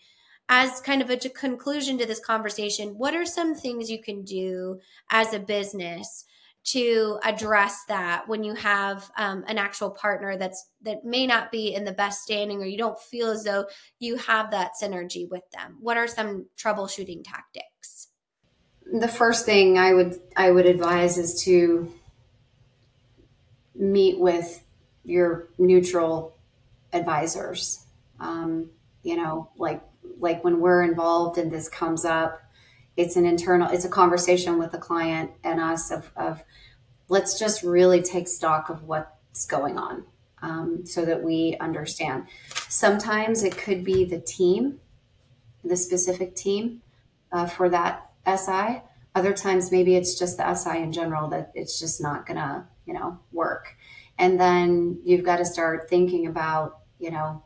as 0.55 0.83
kind 0.83 1.01
of 1.01 1.09
a 1.09 1.17
conclusion 1.17 1.97
to 1.97 2.05
this 2.05 2.21
conversation, 2.21 2.91
what 2.99 3.15
are 3.15 3.25
some 3.25 3.55
things 3.55 3.91
you 3.91 4.03
can 4.03 4.23
do 4.23 4.79
as 5.11 5.33
a 5.33 5.38
business 5.38 6.27
to 6.65 7.19
address 7.25 7.85
that 7.88 8.29
when 8.29 8.45
you 8.45 8.53
have 8.55 9.11
um, 9.17 9.45
an 9.49 9.57
actual 9.57 9.88
partner 9.91 10.37
that's 10.37 10.69
that 10.83 11.07
may 11.07 11.27
not 11.27 11.51
be 11.51 11.75
in 11.75 11.85
the 11.85 11.93
best 11.93 12.23
standing 12.23 12.61
or 12.61 12.67
you 12.67 12.77
don't 12.77 13.01
feel 13.01 13.31
as 13.31 13.45
though 13.45 13.65
you 13.99 14.17
have 14.17 14.51
that 14.51 14.73
synergy 14.81 15.27
with 15.27 15.43
them? 15.55 15.79
What 15.81 15.97
are 15.97 16.07
some 16.07 16.45
troubleshooting 16.62 17.25
tactics? 17.25 18.09
The 18.93 19.09
first 19.09 19.47
thing 19.47 19.79
i 19.79 19.95
would 19.95 20.21
i 20.37 20.51
would 20.51 20.67
advise 20.67 21.17
is 21.17 21.43
to 21.45 21.91
meet 23.75 24.19
with 24.19 24.62
your 25.03 25.49
neutral 25.57 26.37
advisors. 26.93 27.87
Um, 28.21 28.69
you 29.03 29.17
know 29.17 29.49
like 29.57 29.83
like 30.19 30.43
when 30.45 30.61
we're 30.61 30.83
involved 30.83 31.38
and 31.38 31.51
this 31.51 31.69
comes 31.69 32.05
up 32.05 32.43
it's 32.97 33.17
an 33.17 33.25
internal 33.25 33.69
it's 33.71 33.85
a 33.85 33.88
conversation 33.88 34.59
with 34.59 34.73
the 34.73 34.79
client 34.79 35.31
and 35.44 35.61
us 35.61 35.90
of, 35.90 36.11
of 36.17 36.42
let's 37.09 37.38
just 37.38 37.63
really 37.63 38.03
take 38.03 38.29
stock 38.29 38.69
of 38.69 38.85
what's 38.85 39.46
going 39.46 39.79
on 39.79 40.05
um, 40.42 40.85
so 40.85 41.05
that 41.05 41.23
we 41.23 41.57
understand. 41.61 42.27
Sometimes 42.69 43.44
it 43.44 43.57
could 43.57 43.85
be 43.85 44.05
the 44.05 44.21
team 44.21 44.81
the 45.65 45.77
specific 45.77 46.35
team 46.35 46.83
uh, 47.31 47.46
for 47.46 47.69
that 47.69 48.11
si 48.27 48.83
other 49.15 49.33
times 49.33 49.71
maybe 49.71 49.94
it's 49.94 50.19
just 50.19 50.37
the 50.37 50.55
si 50.55 50.77
in 50.83 50.92
general 50.92 51.29
that 51.29 51.53
it's 51.55 51.79
just 51.79 52.00
not 52.00 52.27
gonna 52.27 52.67
you 52.85 52.92
know 52.92 53.19
work. 53.31 53.77
And 54.19 54.38
then 54.38 55.00
you've 55.05 55.25
got 55.25 55.37
to 55.37 55.44
start 55.44 55.88
thinking 55.88 56.27
about 56.27 56.81
you 56.98 57.11
know 57.11 57.44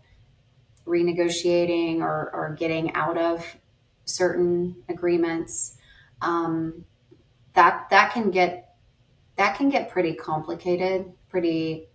renegotiating 0.87 2.01
or, 2.01 2.31
or 2.33 2.57
getting 2.59 2.95
out 2.95 3.19
of 3.19 3.57
certain 4.05 4.77
agreements, 4.89 5.77
um, 6.23 6.85
that 7.55 7.89
that 7.91 8.13
can 8.13 8.31
get 8.31 8.75
that 9.37 9.57
can 9.57 9.69
get 9.69 9.91
pretty 9.91 10.15
complicated 10.15 11.13
pretty 11.29 11.89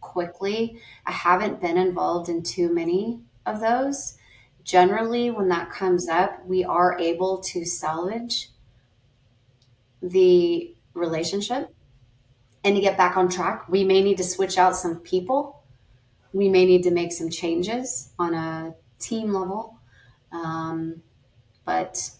quickly. 0.00 0.78
I 1.06 1.12
haven't 1.12 1.60
been 1.60 1.76
involved 1.76 2.28
in 2.28 2.42
too 2.42 2.72
many 2.72 3.20
of 3.46 3.60
those. 3.60 4.16
Generally, 4.62 5.30
when 5.30 5.48
that 5.48 5.70
comes 5.70 6.08
up, 6.08 6.44
we 6.46 6.64
are 6.64 6.98
able 6.98 7.38
to 7.38 7.64
salvage 7.64 8.50
the 10.02 10.74
relationship 10.94 11.74
and 12.62 12.74
to 12.74 12.80
get 12.80 12.96
back 12.96 13.16
on 13.16 13.28
track. 13.28 13.68
We 13.68 13.84
may 13.84 14.02
need 14.02 14.16
to 14.18 14.24
switch 14.24 14.56
out 14.56 14.76
some 14.76 15.00
people. 15.00 15.53
We 16.34 16.50
may 16.50 16.66
need 16.66 16.82
to 16.82 16.90
make 16.90 17.12
some 17.12 17.30
changes 17.30 18.10
on 18.18 18.34
a 18.34 18.74
team 18.98 19.32
level. 19.32 19.78
Um, 20.32 21.02
but, 21.64 22.10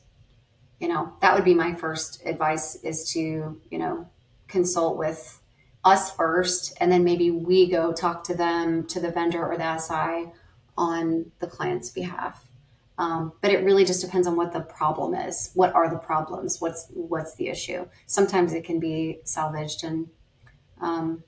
you 0.81 0.89
know, 0.89 1.13
that 1.21 1.35
would 1.35 1.45
be 1.45 1.55
my 1.55 1.75
first 1.75 2.23
advice 2.25 2.77
is 2.77 3.13
to, 3.13 3.61
you 3.71 3.79
know, 3.79 4.09
consult 4.49 4.97
with 4.97 5.41
us 5.85 6.11
first, 6.11 6.75
and 6.81 6.91
then 6.91 7.05
maybe 7.05 7.31
we 7.31 7.69
go 7.69 7.93
talk 7.93 8.25
to 8.25 8.35
them, 8.35 8.87
to 8.87 9.01
the 9.01 9.11
vendor 9.11 9.45
or 9.45 9.59
the 9.59 9.79
SI 9.79 10.33
on 10.79 11.31
the 11.41 11.47
client's 11.47 11.91
behalf. 11.91 12.49
Um, 12.97 13.33
but 13.43 13.51
it 13.51 13.65
really 13.65 13.85
just 13.85 14.01
depends 14.01 14.27
on 14.27 14.37
what 14.37 14.53
the 14.53 14.61
problem 14.61 15.15
is. 15.15 15.51
What 15.55 15.75
are 15.75 15.91
the 15.91 15.99
problems? 15.99 16.61
What's 16.61 16.87
what's 16.95 17.35
the 17.35 17.49
issue? 17.49 17.89
Sometimes 18.07 18.53
it 18.53 18.65
can 18.65 18.79
be 18.79 19.19
salvaged, 19.25 19.83
and 19.83 20.09
um, 20.81 21.25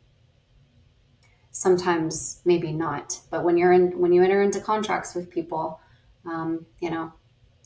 sometimes 1.56 2.42
maybe 2.44 2.70
not. 2.70 3.18
But 3.30 3.42
when 3.42 3.56
you're 3.56 3.72
in 3.72 3.98
when 3.98 4.12
you 4.12 4.22
enter 4.22 4.42
into 4.42 4.60
contracts 4.60 5.14
with 5.14 5.30
people, 5.30 5.80
um, 6.26 6.66
you 6.80 6.90
know, 6.90 7.12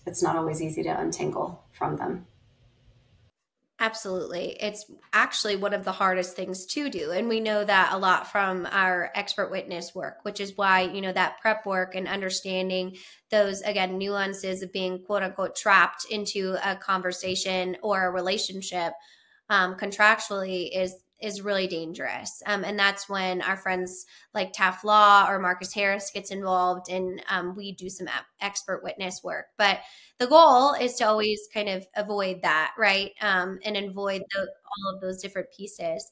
it's 0.07 0.23
not 0.23 0.37
always 0.37 0.63
easy 0.63 0.85
to 0.85 1.01
untangle 1.01 1.65
from 1.73 1.97
them. 1.97 2.27
Absolutely. 3.81 4.59
It's 4.61 4.85
actually 5.13 5.57
one 5.57 5.73
of 5.73 5.85
the 5.85 5.93
hardest 5.93 6.37
things 6.37 6.67
to 6.67 6.91
do. 6.91 7.13
And 7.13 7.29
we 7.29 7.41
know 7.41 7.65
that 7.65 7.93
a 7.93 7.99
lot 7.99 8.31
from 8.31 8.69
our 8.71 9.11
expert 9.15 9.51
witness 9.51 9.95
work, 9.95 10.19
which 10.23 10.39
is 10.39 10.57
why, 10.57 10.83
you 10.83 11.01
know, 11.01 11.13
that 11.13 11.41
prep 11.41 11.65
work 11.65 11.95
and 11.95 12.07
understanding 12.07 12.97
those, 13.31 13.63
again, 13.63 13.97
nuances 13.97 14.63
of 14.63 14.73
being 14.73 15.03
quote 15.03 15.23
unquote 15.23 15.57
trapped 15.57 16.05
into 16.11 16.57
a 16.63 16.77
conversation 16.77 17.77
or 17.83 18.05
a 18.05 18.11
relationship 18.11 18.93
um, 19.49 19.75
contractually 19.77 20.69
is 20.73 20.95
is 21.21 21.43
really 21.43 21.67
dangerous. 21.67 22.43
Um, 22.47 22.65
and 22.65 22.79
that's 22.79 23.09
when 23.09 23.43
our 23.43 23.57
friends 23.57 24.07
like 24.35 24.53
Taft 24.53 24.85
Law 24.85 25.27
or 25.29 25.39
Marcus 25.39 25.73
Harris 25.73 26.11
gets 26.13 26.31
involved 26.31 26.91
and 26.91 27.23
um, 27.29 27.55
we 27.55 27.73
do 27.73 27.89
some 27.89 28.09
expert 28.41 28.83
witness 28.83 29.23
work. 29.23 29.47
But 29.59 29.81
the 30.19 30.27
goal 30.27 30.73
is 30.75 30.95
to 30.97 31.05
always 31.05 31.41
kind 31.53 31.69
of 31.69 31.87
avoid 31.97 32.43
that, 32.43 32.73
right? 32.79 33.13
Um, 33.21 33.59
and 33.65 33.77
avoid 33.77 34.23
the, 34.33 34.41
all 34.41 34.95
of 34.95 35.01
those 35.01 35.21
different 35.21 35.49
pieces. 35.57 36.11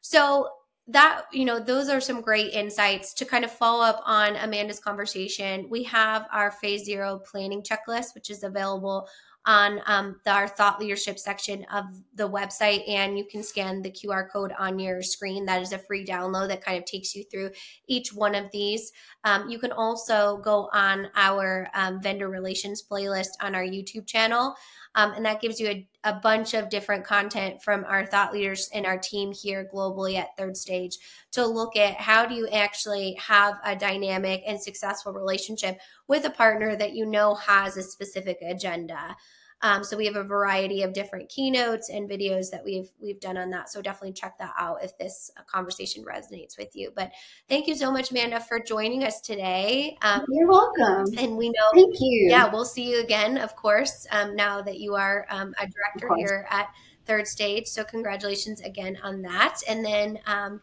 So 0.00 0.48
that 0.90 1.22
you 1.32 1.44
know 1.44 1.60
those 1.60 1.88
are 1.88 2.00
some 2.00 2.20
great 2.20 2.52
insights 2.52 3.14
to 3.14 3.24
kind 3.24 3.44
of 3.44 3.50
follow 3.50 3.84
up 3.84 4.02
on 4.04 4.34
amanda's 4.36 4.80
conversation 4.80 5.68
we 5.70 5.84
have 5.84 6.26
our 6.32 6.50
phase 6.50 6.84
zero 6.84 7.20
planning 7.30 7.62
checklist 7.62 8.14
which 8.14 8.28
is 8.28 8.42
available 8.42 9.06
on 9.46 9.80
um, 9.86 10.20
the, 10.24 10.30
our 10.30 10.46
thought 10.46 10.78
leadership 10.78 11.18
section 11.18 11.64
of 11.72 11.84
the 12.14 12.28
website 12.28 12.86
and 12.88 13.16
you 13.16 13.24
can 13.24 13.42
scan 13.42 13.80
the 13.80 13.90
qr 13.90 14.30
code 14.30 14.52
on 14.58 14.78
your 14.78 15.02
screen. 15.02 15.46
That 15.46 15.62
is 15.62 15.72
a 15.72 15.78
free 15.78 16.04
download 16.04 16.48
that 16.48 16.64
kind 16.64 16.78
of 16.78 16.84
takes 16.84 17.14
you 17.14 17.24
through 17.24 17.50
each 17.86 18.12
one 18.12 18.34
of 18.34 18.50
these. 18.52 18.92
Um, 19.24 19.48
you 19.48 19.58
can 19.58 19.72
also 19.72 20.38
go 20.38 20.68
on 20.72 21.08
our 21.16 21.68
um, 21.74 22.02
vendor 22.02 22.28
relations 22.28 22.82
playlist 22.88 23.30
on 23.40 23.54
our 23.54 23.64
youtube 23.64 24.06
channel 24.06 24.54
um, 24.94 25.12
and 25.12 25.24
that 25.24 25.40
gives 25.40 25.60
you 25.60 25.68
a, 25.68 25.86
a 26.04 26.14
bunch 26.14 26.54
of 26.54 26.70
different 26.70 27.04
content 27.04 27.62
from 27.62 27.84
our 27.84 28.06
thought 28.06 28.32
leaders 28.32 28.70
and 28.72 28.86
our 28.86 28.98
team 28.98 29.32
here 29.32 29.68
globally 29.72 30.16
at 30.16 30.36
third 30.36 30.56
stage 30.56 30.98
to 31.30 31.44
look 31.44 31.76
at 31.76 31.94
how 31.96 32.24
do 32.24 32.34
you 32.34 32.48
actually 32.48 33.14
have 33.14 33.54
a 33.64 33.76
dynamic 33.76 34.42
and 34.46 34.60
successful 34.60 35.12
relationship 35.12 35.78
with 36.08 36.24
a 36.24 36.30
partner 36.30 36.74
that 36.74 36.94
you 36.94 37.04
know 37.04 37.34
has 37.34 37.76
a 37.76 37.82
specific 37.82 38.38
agenda 38.42 39.14
um, 39.62 39.84
so 39.84 39.96
we 39.96 40.06
have 40.06 40.16
a 40.16 40.24
variety 40.24 40.82
of 40.82 40.92
different 40.92 41.28
keynotes 41.28 41.90
and 41.90 42.08
videos 42.08 42.50
that 42.50 42.64
we've 42.64 42.90
we've 42.98 43.20
done 43.20 43.36
on 43.36 43.50
that. 43.50 43.68
So 43.68 43.82
definitely 43.82 44.14
check 44.14 44.38
that 44.38 44.54
out 44.58 44.82
if 44.82 44.96
this 44.96 45.30
conversation 45.46 46.04
resonates 46.04 46.56
with 46.58 46.74
you. 46.74 46.92
But 46.96 47.12
thank 47.48 47.66
you 47.66 47.74
so 47.74 47.92
much, 47.92 48.10
Amanda, 48.10 48.40
for 48.40 48.58
joining 48.58 49.04
us 49.04 49.20
today. 49.20 49.98
Um, 50.02 50.24
You're 50.28 50.48
welcome. 50.48 51.06
And 51.18 51.36
we 51.36 51.50
know, 51.50 51.70
thank 51.74 51.94
you. 52.00 52.28
Yeah, 52.30 52.50
we'll 52.50 52.64
see 52.64 52.90
you 52.90 53.02
again, 53.02 53.36
of 53.36 53.54
course. 53.54 54.06
Um, 54.10 54.34
now 54.34 54.62
that 54.62 54.78
you 54.78 54.94
are 54.94 55.26
um, 55.28 55.54
a 55.60 55.66
director 55.66 56.16
here 56.16 56.46
at 56.50 56.68
Third 57.04 57.26
Stage, 57.26 57.66
so 57.66 57.84
congratulations 57.84 58.62
again 58.62 58.98
on 59.02 59.22
that. 59.22 59.60
And 59.68 59.84
then. 59.84 60.18
Um, 60.26 60.60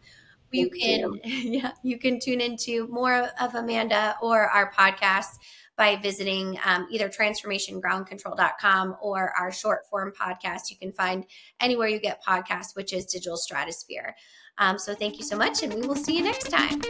you 0.50 0.70
Thank 0.70 0.82
can 0.82 1.00
you. 1.00 1.20
yeah 1.60 1.72
you 1.84 2.00
can 2.00 2.22
tune 2.22 2.39
into 2.39 2.88
more 2.88 3.30
of 3.41 3.56
amanda 3.56 4.16
or 4.22 4.48
our 4.48 4.72
podcast 4.72 5.39
by 5.78 5.96
visiting 5.96 6.60
um, 6.66 6.88
either 6.90 7.08
transformationgroundcontrol.com 7.08 8.98
or 9.02 9.32
our 9.40 9.52
short 9.52 9.88
form 9.90 10.12
podcast. 10.20 10.70
You 10.70 10.78
can 10.78 10.92
find 10.92 11.26
anywhere 11.62 11.88
you 11.88 12.00
get 12.00 12.22
podcasts, 12.24 12.76
which 12.76 12.92
is 12.92 13.06
Digital 13.06 13.38
Stratosphere. 13.38 14.16
Um, 14.58 14.78
so 14.80 14.96
thank 14.96 15.20
you 15.20 15.24
so 15.24 15.38
much, 15.38 15.64
and 15.64 15.74
we 15.74 15.88
will 15.88 15.96
see 15.96 16.18
you 16.18 16.24
next 16.24 16.50
time. 16.50 16.82